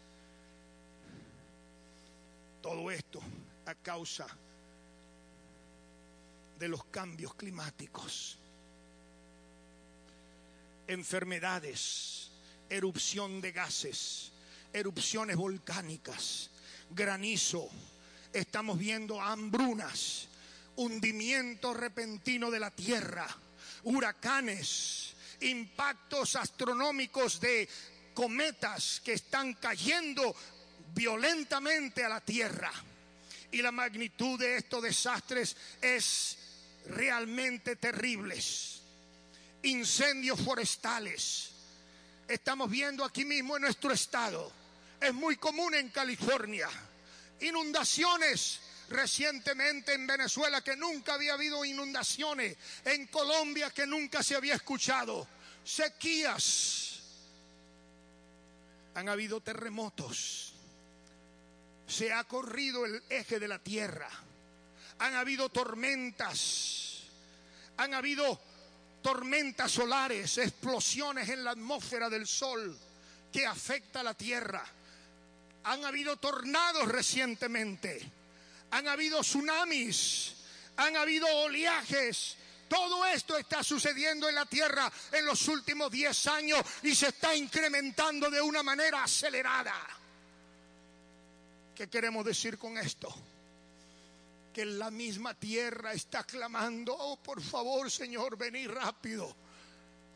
Todo 2.63 2.91
esto 2.91 3.21
a 3.67 3.75
causa 3.75 4.27
de 6.59 6.69
los 6.69 6.85
cambios 6.87 7.35
climáticos. 7.35 8.39
Enfermedades, 10.89 12.31
erupción 12.69 13.41
de 13.41 13.53
gases, 13.53 14.31
erupciones 14.73 15.37
volcánicas, 15.37 16.51
granizo, 16.91 17.69
estamos 18.33 18.79
viendo 18.79 19.21
hambrunas, 19.21 20.29
hundimiento 20.77 21.75
repentino 21.75 22.51
de 22.51 22.61
la 22.61 22.71
tierra, 22.71 23.27
huracanes, 23.85 25.15
impactos 25.41 26.37
astronómicos 26.37 27.41
de 27.41 27.69
cometas 28.15 29.01
que 29.05 29.15
están 29.15 29.55
cayendo 29.55 30.35
violentamente 30.95 32.05
a 32.05 32.09
la 32.09 32.21
tierra. 32.21 32.73
Y 33.51 33.63
la 33.63 33.73
magnitud 33.73 34.39
de 34.39 34.57
estos 34.57 34.83
desastres 34.83 35.57
es 35.81 36.39
realmente 36.89 37.77
terribles. 37.77 38.76
Incendios 39.67 40.41
forestales. 40.41 41.51
Estamos 42.29 42.71
viendo 42.71 43.05
aquí 43.05 43.25
mismo 43.25 43.57
en 43.57 43.63
nuestro 43.63 43.93
estado. 43.93 44.51
Es 45.01 45.15
muy 45.15 45.37
común 45.37 45.75
en 45.75 45.91
California. 45.91 46.69
Inundaciones 47.41 48.61
recientemente 48.89 49.93
en 49.93 50.07
Venezuela 50.07 50.63
que 50.63 50.77
nunca 50.77 51.15
había 51.15 51.35
habido 51.35 51.65
inundaciones. 51.65 52.57
En 52.85 53.07
Colombia 53.07 53.71
que 53.71 53.87
nunca 53.87 54.23
se 54.23 54.37
había 54.37 54.55
escuchado. 54.55 55.27
Sequías. 55.65 57.01
Han 58.95 59.09
habido 59.09 59.41
terremotos. 59.41 60.53
Se 61.87 62.13
ha 62.13 62.25
corrido 62.25 62.85
el 62.85 63.03
eje 63.09 63.39
de 63.39 63.49
la 63.49 63.59
tierra 63.59 64.09
han 64.99 65.15
habido 65.15 65.49
tormentas, 65.49 67.03
han 67.77 67.95
habido 67.95 68.41
tormentas 69.07 69.71
solares, 69.71 70.37
explosiones 70.39 71.29
en 71.29 71.45
la 71.45 71.53
atmósfera 71.53 72.11
del 72.11 72.27
sol 72.27 72.77
que 73.33 73.47
afecta 73.47 74.01
a 74.01 74.03
la 74.03 74.15
tierra. 74.15 74.67
Han 75.63 75.85
habido 75.85 76.17
tornados 76.17 76.89
recientemente, 76.89 78.03
han 78.73 78.89
habido 78.89 79.21
tsunamis, 79.21 80.35
han 80.77 80.97
habido 80.97 81.29
oleajes. 81.29 82.37
Todo 82.69 83.07
esto 83.07 83.39
está 83.39 83.63
sucediendo 83.63 84.29
en 84.29 84.35
la 84.35 84.45
tierra 84.45 84.91
en 85.13 85.25
los 85.25 85.47
últimos 85.47 85.89
10 85.93 86.27
años 86.27 86.61
y 86.83 86.93
se 86.93 87.07
está 87.07 87.33
incrementando 87.33 88.29
de 88.29 88.41
una 88.41 88.65
manera 88.65 89.05
acelerada. 89.05 89.87
¿Qué 91.77 91.89
queremos 91.89 92.25
decir 92.25 92.59
con 92.59 92.77
esto? 92.77 93.15
Que 94.57 94.65
la 94.65 94.91
misma 94.91 95.35
tierra 95.35 95.93
está 95.93 96.25
clamando, 96.25 96.97
oh 96.99 97.19
por 97.23 97.43
favor 97.43 97.91
Señor, 97.91 98.39
vení 98.39 98.67
rápido. 98.67 99.37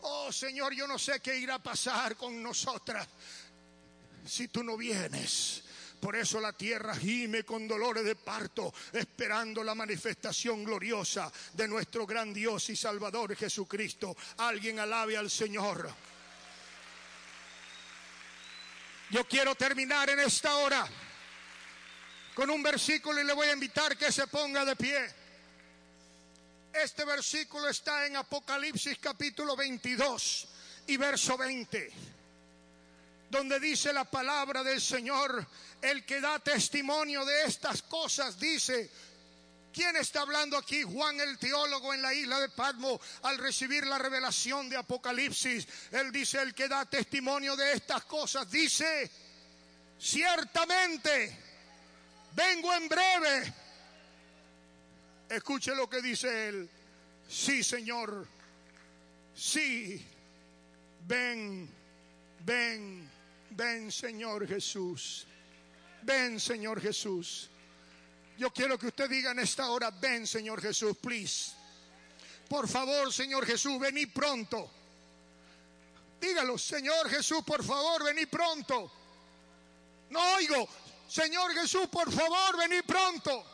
Oh 0.00 0.32
Señor, 0.32 0.72
yo 0.72 0.86
no 0.86 0.98
sé 0.98 1.20
qué 1.20 1.36
irá 1.36 1.56
a 1.56 1.62
pasar 1.62 2.16
con 2.16 2.42
nosotras 2.42 3.06
si 4.24 4.48
tú 4.48 4.64
no 4.64 4.78
vienes. 4.78 5.62
Por 6.00 6.16
eso 6.16 6.40
la 6.40 6.54
tierra 6.54 6.96
gime 6.96 7.44
con 7.44 7.68
dolores 7.68 8.02
de 8.02 8.16
parto, 8.16 8.72
esperando 8.94 9.62
la 9.62 9.74
manifestación 9.74 10.64
gloriosa 10.64 11.30
de 11.52 11.68
nuestro 11.68 12.06
gran 12.06 12.32
Dios 12.32 12.70
y 12.70 12.76
Salvador 12.76 13.36
Jesucristo. 13.36 14.16
Alguien 14.38 14.78
alabe 14.78 15.18
al 15.18 15.30
Señor. 15.30 15.92
Yo 19.10 19.28
quiero 19.28 19.54
terminar 19.54 20.08
en 20.08 20.20
esta 20.20 20.56
hora 20.56 20.88
con 22.34 22.50
un 22.50 22.62
versículo 22.62 23.20
y 23.20 23.24
le 23.24 23.32
voy 23.32 23.48
a 23.48 23.52
invitar 23.52 23.96
que 23.96 24.12
se 24.12 24.26
ponga 24.26 24.64
de 24.64 24.76
pie. 24.76 25.08
Este 26.72 27.04
versículo 27.04 27.68
está 27.68 28.06
en 28.06 28.16
Apocalipsis 28.16 28.98
capítulo 28.98 29.56
22 29.56 30.48
y 30.86 30.96
verso 30.96 31.36
20, 31.36 31.90
donde 33.30 33.58
dice 33.58 33.92
la 33.92 34.04
palabra 34.04 34.62
del 34.62 34.80
Señor, 34.80 35.46
el 35.82 36.04
que 36.04 36.20
da 36.20 36.38
testimonio 36.38 37.24
de 37.24 37.44
estas 37.44 37.82
cosas 37.82 38.38
dice, 38.38 38.90
¿Quién 39.72 39.94
está 39.96 40.22
hablando 40.22 40.56
aquí? 40.56 40.82
Juan 40.82 41.20
el 41.20 41.38
teólogo 41.38 41.94
en 41.94 42.02
la 42.02 42.12
isla 42.12 42.40
de 42.40 42.48
Patmo 42.48 43.00
al 43.22 43.38
recibir 43.38 43.86
la 43.86 43.98
revelación 43.98 44.68
de 44.68 44.76
Apocalipsis. 44.76 45.66
Él 45.92 46.10
dice, 46.10 46.42
el 46.42 46.54
que 46.54 46.66
da 46.66 46.84
testimonio 46.86 47.54
de 47.54 47.72
estas 47.74 48.04
cosas, 48.04 48.50
dice, 48.50 49.08
ciertamente 49.96 51.49
vengo 52.34 52.74
en 52.74 52.88
breve. 52.88 53.54
Escuche 55.28 55.74
lo 55.74 55.88
que 55.88 56.02
dice 56.02 56.48
él. 56.48 56.68
Sí, 57.28 57.62
Señor. 57.62 58.26
Sí. 59.34 60.04
Ven, 61.06 61.68
ven, 62.44 63.10
ven, 63.50 63.92
Señor 63.92 64.46
Jesús. 64.46 65.26
Ven, 66.02 66.40
Señor 66.40 66.80
Jesús. 66.80 67.50
Yo 68.38 68.50
quiero 68.50 68.78
que 68.78 68.86
usted 68.86 69.08
diga 69.08 69.32
en 69.32 69.40
esta 69.40 69.68
hora, 69.70 69.90
ven, 69.90 70.26
Señor 70.26 70.60
Jesús, 70.60 70.96
please. 70.96 71.52
Por 72.48 72.66
favor, 72.68 73.12
Señor 73.12 73.46
Jesús, 73.46 73.78
vení 73.78 74.06
pronto. 74.06 74.70
Dígalo, 76.20 76.58
Señor 76.58 77.08
Jesús, 77.08 77.42
por 77.44 77.62
favor, 77.64 78.02
vení 78.04 78.26
pronto. 78.26 78.90
No 80.10 80.34
oigo, 80.34 80.68
Señor 81.10 81.52
Jesús, 81.54 81.88
por 81.88 82.10
favor, 82.12 82.56
vení 82.56 82.82
pronto. 82.82 83.44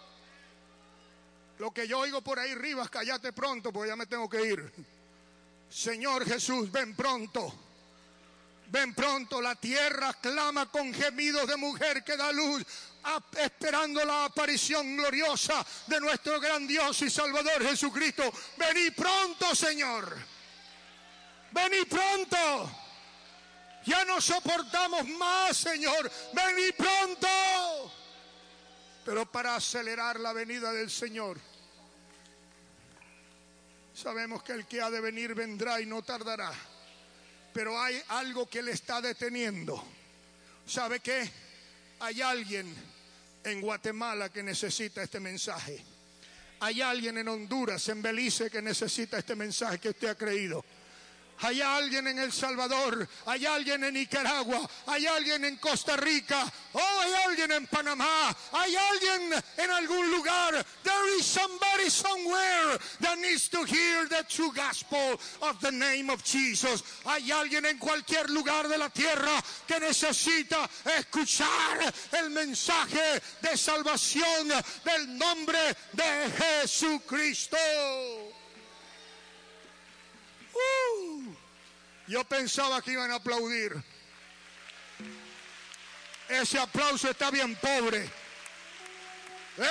Lo 1.58 1.70
que 1.70 1.88
yo 1.88 2.00
oigo 2.00 2.20
por 2.20 2.38
ahí 2.38 2.52
arriba, 2.52 2.86
cállate 2.86 3.32
pronto, 3.32 3.72
porque 3.72 3.88
ya 3.88 3.96
me 3.96 4.04
tengo 4.04 4.28
que 4.28 4.44
ir. 4.44 4.72
Señor 5.70 6.26
Jesús, 6.26 6.70
ven 6.70 6.94
pronto. 6.94 7.50
Ven 8.66 8.94
pronto, 8.94 9.40
la 9.40 9.54
tierra 9.54 10.12
clama 10.20 10.70
con 10.70 10.92
gemidos 10.92 11.48
de 11.48 11.56
mujer 11.56 12.04
que 12.04 12.14
da 12.14 12.30
luz, 12.30 12.62
esperando 13.38 14.04
la 14.04 14.26
aparición 14.26 14.94
gloriosa 14.94 15.64
de 15.86 15.98
nuestro 15.98 16.38
gran 16.38 16.66
Dios 16.66 17.00
y 17.00 17.08
Salvador 17.08 17.66
Jesucristo. 17.66 18.30
Vení 18.58 18.90
pronto, 18.90 19.54
Señor. 19.54 20.14
Vení 21.52 21.86
pronto. 21.86 22.85
Ya 23.86 24.04
no 24.04 24.20
soportamos 24.20 25.06
más, 25.10 25.56
Señor. 25.56 26.10
Vení 26.32 26.72
pronto. 26.72 27.92
Pero 29.04 29.30
para 29.30 29.54
acelerar 29.54 30.18
la 30.18 30.32
venida 30.32 30.72
del 30.72 30.90
Señor, 30.90 31.38
sabemos 33.94 34.42
que 34.42 34.52
el 34.52 34.66
que 34.66 34.80
ha 34.80 34.90
de 34.90 35.00
venir 35.00 35.34
vendrá 35.34 35.80
y 35.80 35.86
no 35.86 36.02
tardará. 36.02 36.52
Pero 37.52 37.80
hay 37.80 38.02
algo 38.08 38.48
que 38.50 38.62
le 38.62 38.72
está 38.72 39.00
deteniendo. 39.00 39.82
¿Sabe 40.66 40.98
qué? 40.98 41.30
Hay 42.00 42.20
alguien 42.20 42.74
en 43.44 43.60
Guatemala 43.60 44.28
que 44.30 44.42
necesita 44.42 45.04
este 45.04 45.20
mensaje. 45.20 45.82
Hay 46.58 46.82
alguien 46.82 47.18
en 47.18 47.28
Honduras, 47.28 47.88
en 47.88 48.02
Belice, 48.02 48.50
que 48.50 48.60
necesita 48.60 49.18
este 49.18 49.36
mensaje 49.36 49.78
que 49.78 49.90
usted 49.90 50.08
ha 50.08 50.14
creído. 50.16 50.64
Hay 51.40 51.60
alguien 51.60 52.06
en 52.06 52.18
El 52.18 52.32
Salvador, 52.32 53.06
hay 53.26 53.44
alguien 53.44 53.84
en 53.84 53.94
Nicaragua, 53.94 54.68
hay 54.86 55.06
alguien 55.06 55.44
en 55.44 55.56
Costa 55.56 55.96
Rica, 55.96 56.50
oh, 56.72 57.00
hay 57.00 57.12
alguien 57.26 57.52
en 57.52 57.66
Panamá, 57.66 58.34
hay 58.52 58.74
alguien 58.74 59.44
en 59.58 59.70
algún 59.70 60.10
lugar. 60.10 60.64
There 60.82 61.18
is 61.18 61.26
somebody 61.26 61.90
somewhere 61.90 62.78
that 63.00 63.18
needs 63.18 63.48
to 63.50 63.64
hear 63.64 64.08
the 64.08 64.24
true 64.28 64.50
gospel 64.52 65.20
of 65.42 65.60
the 65.60 65.72
name 65.72 66.10
of 66.10 66.24
Jesus. 66.24 66.82
Hay 67.04 67.30
alguien 67.30 67.66
en 67.66 67.78
cualquier 67.78 68.30
lugar 68.30 68.68
de 68.68 68.78
la 68.78 68.88
tierra 68.88 69.42
que 69.66 69.78
necesita 69.78 70.68
escuchar 70.98 71.92
el 72.12 72.30
mensaje 72.30 73.20
de 73.42 73.56
salvación 73.56 74.48
del 74.84 75.18
nombre 75.18 75.76
de 75.92 76.30
Jesucristo. 76.38 77.56
Uh, 80.56 81.15
yo 82.06 82.24
pensaba 82.24 82.80
que 82.82 82.92
iban 82.92 83.10
a 83.10 83.16
aplaudir. 83.16 83.82
Ese 86.28 86.58
aplauso 86.58 87.10
está 87.10 87.30
bien 87.30 87.54
pobre. 87.56 88.08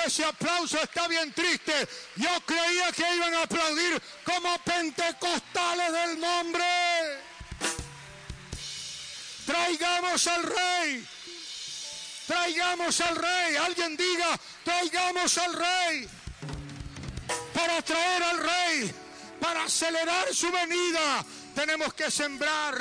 Ese 0.04 0.24
aplauso 0.24 0.80
está 0.82 1.06
bien 1.06 1.32
triste. 1.32 1.72
Yo 2.16 2.28
creía 2.44 2.90
que 2.92 3.14
iban 3.14 3.34
a 3.34 3.42
aplaudir 3.42 4.02
como 4.24 4.58
pentecostales 4.58 5.92
del 5.92 6.20
nombre. 6.20 6.64
Traigamos 9.46 10.26
al 10.26 10.42
rey. 10.42 11.08
Traigamos 12.26 13.00
al 13.00 13.16
rey. 13.16 13.56
Alguien 13.56 13.96
diga, 13.96 14.38
traigamos 14.64 15.38
al 15.38 15.52
rey. 15.52 16.08
Para 17.54 17.82
traer 17.82 18.22
al 18.22 18.38
rey 18.38 18.94
para 19.40 19.64
acelerar 19.64 20.34
su 20.34 20.50
venida, 20.50 21.24
tenemos 21.56 21.94
que 21.94 22.10
sembrar 22.10 22.76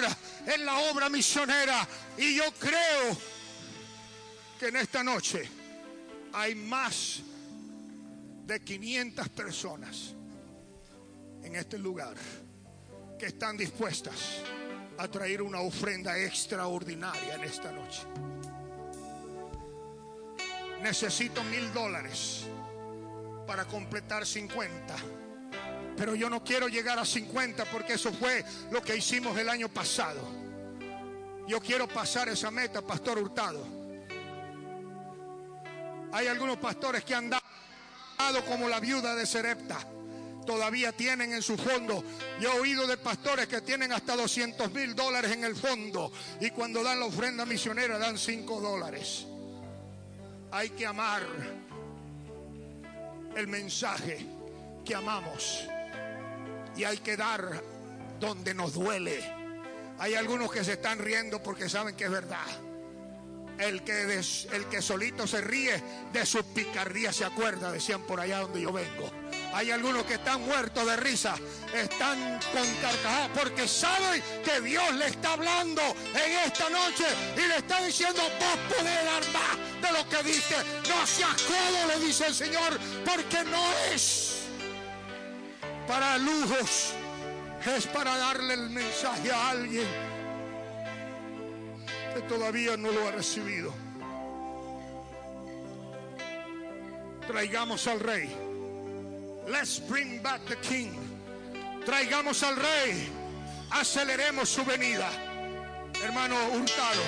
en 0.46 0.66
la 0.66 0.78
obra 0.92 1.10
misionera. 1.10 1.88
Y 2.18 2.36
yo 2.36 2.44
creo 2.60 3.18
que 4.60 4.68
en 4.68 4.76
esta 4.76 5.02
noche 5.02 5.50
hay 6.34 6.56
más 6.56 7.22
de 8.46 8.62
500 8.62 9.30
personas 9.30 10.14
en 11.42 11.56
este 11.56 11.78
lugar 11.78 12.16
que 13.18 13.28
están 13.28 13.56
dispuestas 13.56 14.42
a 14.98 15.08
traer 15.08 15.42
una 15.42 15.62
ofrenda 15.62 16.20
extraordinaria 16.20 17.36
en 17.36 17.44
esta 17.46 17.72
noche. 17.72 18.02
Necesito 20.82 21.42
mil 21.46 21.72
dólares 21.72 22.44
para 23.48 23.64
completar 23.64 24.26
50 24.26 24.96
pero 25.98 26.16
yo 26.16 26.30
no 26.30 26.44
quiero 26.44 26.68
llegar 26.68 27.00
a 27.00 27.06
50 27.06 27.66
porque 27.66 27.94
eso 27.94 28.12
fue 28.12 28.44
lo 28.72 28.82
que 28.82 28.96
hicimos 28.96 29.38
el 29.38 29.50
año 29.50 29.70
pasado. 29.70 30.22
Yo 31.48 31.60
quiero 31.62 31.88
pasar 31.88 32.28
esa 32.30 32.50
meta, 32.52 32.82
Pastor 32.82 33.20
Hurtado. 33.20 33.66
Hay 36.12 36.28
algunos 36.28 36.58
pastores 36.58 37.04
que 37.04 37.14
han 37.14 37.30
dado 37.30 37.44
como 38.48 38.68
la 38.68 38.80
viuda 38.80 39.16
de 39.16 39.26
Serepta. 39.26 39.78
Todavía 40.46 40.92
tienen 40.92 41.34
en 41.34 41.42
su 41.42 41.58
fondo. 41.58 42.04
Yo 42.40 42.54
he 42.54 42.60
oído 42.60 42.88
de 42.88 42.98
pastores 42.98 43.48
que 43.48 43.62
tienen 43.62 43.92
hasta 43.92 44.16
200 44.16 44.72
mil 44.72 44.96
dólares 44.96 45.32
en 45.32 45.44
el 45.44 45.56
fondo. 45.56 46.12
Y 46.40 46.52
cuando 46.52 46.84
dan 46.84 47.00
la 47.00 47.08
ofrenda 47.08 47.46
misionera 47.46 47.98
dan 47.98 48.18
5 48.18 48.62
dólares. 48.62 49.26
Hay 50.52 50.70
que 50.70 50.86
amar 50.86 51.24
el 53.36 53.48
mensaje 53.48 54.26
que 54.86 54.96
amamos. 54.96 55.68
Y 56.78 56.84
hay 56.84 56.98
que 56.98 57.16
dar 57.16 57.62
donde 58.20 58.54
nos 58.54 58.74
duele. 58.74 59.24
Hay 60.00 60.16
algunos 60.16 60.52
que 60.52 60.64
se 60.64 60.74
están 60.74 61.00
riendo 61.00 61.42
porque 61.42 61.70
saben 61.70 61.96
que 61.96 62.06
es 62.06 62.12
verdad. 62.12 62.46
El 63.58 63.84
que, 63.84 64.02
el 64.02 64.66
que 64.70 64.82
solito 64.82 65.26
se 65.26 65.40
ríe 65.40 65.82
de 66.12 66.26
su 66.26 66.44
picardía 66.54 67.14
se 67.14 67.24
acuerda, 67.24 67.72
decían 67.72 68.02
por 68.02 68.20
allá 68.20 68.40
donde 68.40 68.62
yo 68.62 68.74
vengo. 68.74 69.10
Hay 69.54 69.72
algunos 69.72 70.04
que 70.04 70.16
están 70.16 70.42
muertos 70.46 70.86
de 70.86 70.98
risa, 70.98 71.36
están 71.74 72.38
con 72.52 72.76
carcajadas 72.82 73.30
porque 73.34 73.66
saben 73.66 74.22
que 74.44 74.60
Dios 74.60 74.94
le 74.96 75.08
está 75.08 75.34
hablando 75.34 75.82
en 75.82 76.32
esta 76.46 76.70
noche 76.70 77.06
y 77.38 77.48
le 77.48 77.58
está 77.58 77.82
diciendo, 77.86 78.22
vos 78.22 78.76
podés 78.76 79.06
más 79.32 79.82
de 79.82 79.98
lo 79.98 80.10
que 80.10 80.30
diste. 80.30 80.56
No 80.90 81.08
seas 81.08 81.42
codo, 81.44 81.88
le 81.88 82.06
dice 82.06 82.28
el 82.28 82.36
Señor, 82.36 82.78
porque 83.06 83.46
no 83.46 83.72
es 83.94 84.35
para 85.88 86.18
lujos, 86.18 86.94
es 87.76 87.88
para 87.88 88.18
darle 88.18 88.54
el 88.54 88.70
mensaje 88.70 89.32
a 89.32 89.50
alguien 89.50 89.88
que 92.14 92.22
todavía 92.22 92.78
no 92.78 92.92
lo 92.92 93.08
ha 93.08 93.12
recibido. 93.12 93.74
Traigamos 97.28 97.88
al 97.88 98.00
rey. 98.00 98.36
Let's 99.48 99.80
bring 99.80 100.22
back 100.22 100.42
the 100.46 100.58
king. 100.58 100.92
Traigamos 101.86 102.44
al 102.44 102.56
rey. 102.56 103.10
Aceleremos 103.72 104.50
su 104.50 104.64
venida. 104.64 105.10
Hermano 106.04 106.36
Hurtado, 106.54 107.02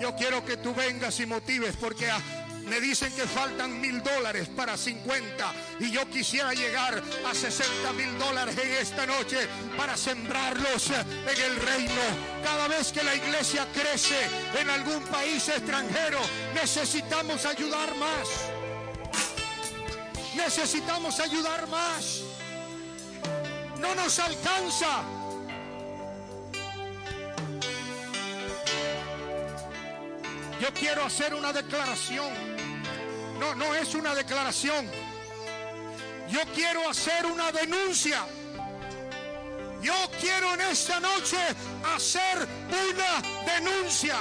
yo 0.00 0.14
quiero 0.14 0.44
que 0.44 0.56
tú 0.58 0.74
vengas 0.74 1.18
y 1.18 1.26
motives 1.26 1.76
porque 1.76 2.08
me 2.66 2.80
dicen 2.80 3.12
que 3.12 3.22
faltan 3.22 3.80
mil 3.80 4.02
dólares 4.02 4.48
para 4.48 4.76
50 4.76 5.52
y 5.80 5.90
yo 5.90 6.08
quisiera 6.08 6.52
llegar 6.52 7.02
a 7.28 7.34
60 7.34 7.92
mil 7.92 8.18
dólares 8.18 8.56
en 8.58 8.70
esta 8.72 9.06
noche 9.06 9.38
para 9.76 9.96
sembrarlos 9.96 10.90
en 10.90 11.42
el 11.42 11.56
reino. 11.56 12.02
Cada 12.42 12.68
vez 12.68 12.92
que 12.92 13.02
la 13.02 13.14
iglesia 13.14 13.66
crece 13.72 14.18
en 14.58 14.70
algún 14.70 15.02
país 15.04 15.48
extranjero, 15.48 16.20
necesitamos 16.54 17.44
ayudar 17.46 17.94
más. 17.96 18.28
Necesitamos 20.36 21.20
ayudar 21.20 21.66
más. 21.68 22.22
No 23.78 23.94
nos 23.94 24.18
alcanza. 24.18 25.19
Yo 30.60 30.68
quiero 30.74 31.02
hacer 31.04 31.32
una 31.34 31.54
declaración. 31.54 32.28
No, 33.38 33.54
no 33.54 33.74
es 33.74 33.94
una 33.94 34.14
declaración. 34.14 34.90
Yo 36.28 36.40
quiero 36.54 36.86
hacer 36.88 37.24
una 37.24 37.50
denuncia. 37.50 38.26
Yo 39.80 39.94
quiero 40.20 40.52
en 40.52 40.60
esta 40.60 41.00
noche 41.00 41.38
hacer 41.94 42.46
una 42.68 43.54
denuncia. 43.54 44.20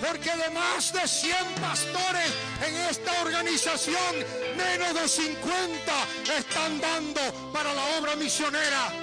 Porque 0.00 0.30
de 0.30 0.50
más 0.50 0.90
de 0.94 1.06
100 1.06 1.36
pastores 1.60 2.32
en 2.66 2.74
esta 2.90 3.20
organización, 3.20 4.16
menos 4.56 4.94
de 4.94 5.08
50 5.08 5.92
están 6.38 6.80
dando 6.80 7.20
para 7.52 7.74
la 7.74 7.98
obra 7.98 8.16
misionera. 8.16 9.01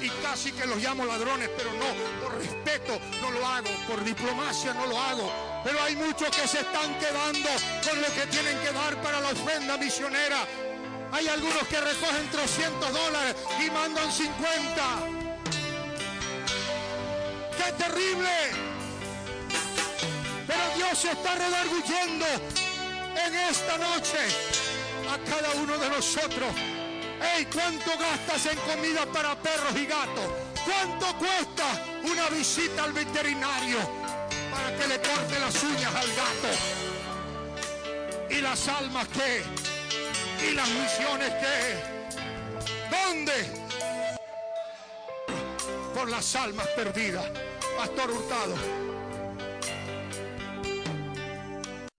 Y 0.00 0.08
casi 0.22 0.52
que 0.52 0.66
los 0.66 0.78
llamo 0.78 1.04
ladrones, 1.04 1.50
pero 1.56 1.72
no, 1.72 2.22
por 2.22 2.38
respeto 2.38 3.00
no 3.20 3.30
lo 3.32 3.46
hago, 3.46 3.68
por 3.88 4.04
diplomacia 4.04 4.72
no 4.74 4.86
lo 4.86 5.00
hago. 5.00 5.32
Pero 5.64 5.82
hay 5.82 5.96
muchos 5.96 6.28
que 6.30 6.46
se 6.46 6.60
están 6.60 6.98
quedando 6.98 7.48
con 7.84 8.00
lo 8.00 8.06
que 8.14 8.26
tienen 8.30 8.58
que 8.60 8.72
dar 8.72 9.00
para 9.02 9.20
la 9.20 9.30
ofrenda 9.30 9.76
misionera. 9.76 10.46
Hay 11.10 11.26
algunos 11.26 11.66
que 11.68 11.80
recogen 11.80 12.30
300 12.30 12.92
dólares 12.92 13.34
y 13.64 13.70
mandan 13.70 14.12
50. 14.12 14.38
¡Qué 17.56 17.72
terrible! 17.72 18.78
Pero 20.46 20.60
Dios 20.76 20.98
se 20.98 21.10
está 21.10 21.34
redarguyendo 21.34 22.26
en 23.26 23.34
esta 23.34 23.78
noche 23.78 24.18
a 25.10 25.18
cada 25.28 25.50
uno 25.60 25.76
de 25.76 25.90
nosotros. 25.90 26.77
¡Ey! 27.20 27.46
¿Cuánto 27.46 27.90
gastas 27.98 28.46
en 28.46 28.58
comida 28.60 29.06
para 29.06 29.34
perros 29.36 29.74
y 29.76 29.86
gatos? 29.86 30.24
¿Cuánto 30.64 31.06
cuesta 31.18 31.64
una 32.04 32.28
visita 32.28 32.84
al 32.84 32.92
veterinario 32.92 33.78
para 34.50 34.76
que 34.76 34.86
le 34.86 35.00
corte 35.00 35.38
las 35.40 35.62
uñas 35.62 35.94
al 35.94 36.08
gato? 36.08 36.48
¿Y 38.30 38.40
las 38.40 38.68
almas 38.68 39.08
qué? 39.08 39.42
¿Y 40.46 40.52
las 40.52 40.68
misiones 40.68 41.30
qué? 41.40 41.98
¿Dónde? 42.90 43.68
Por 45.94 46.08
las 46.10 46.36
almas 46.36 46.66
perdidas. 46.68 47.24
Pastor 47.76 48.10
Hurtado. 48.10 48.87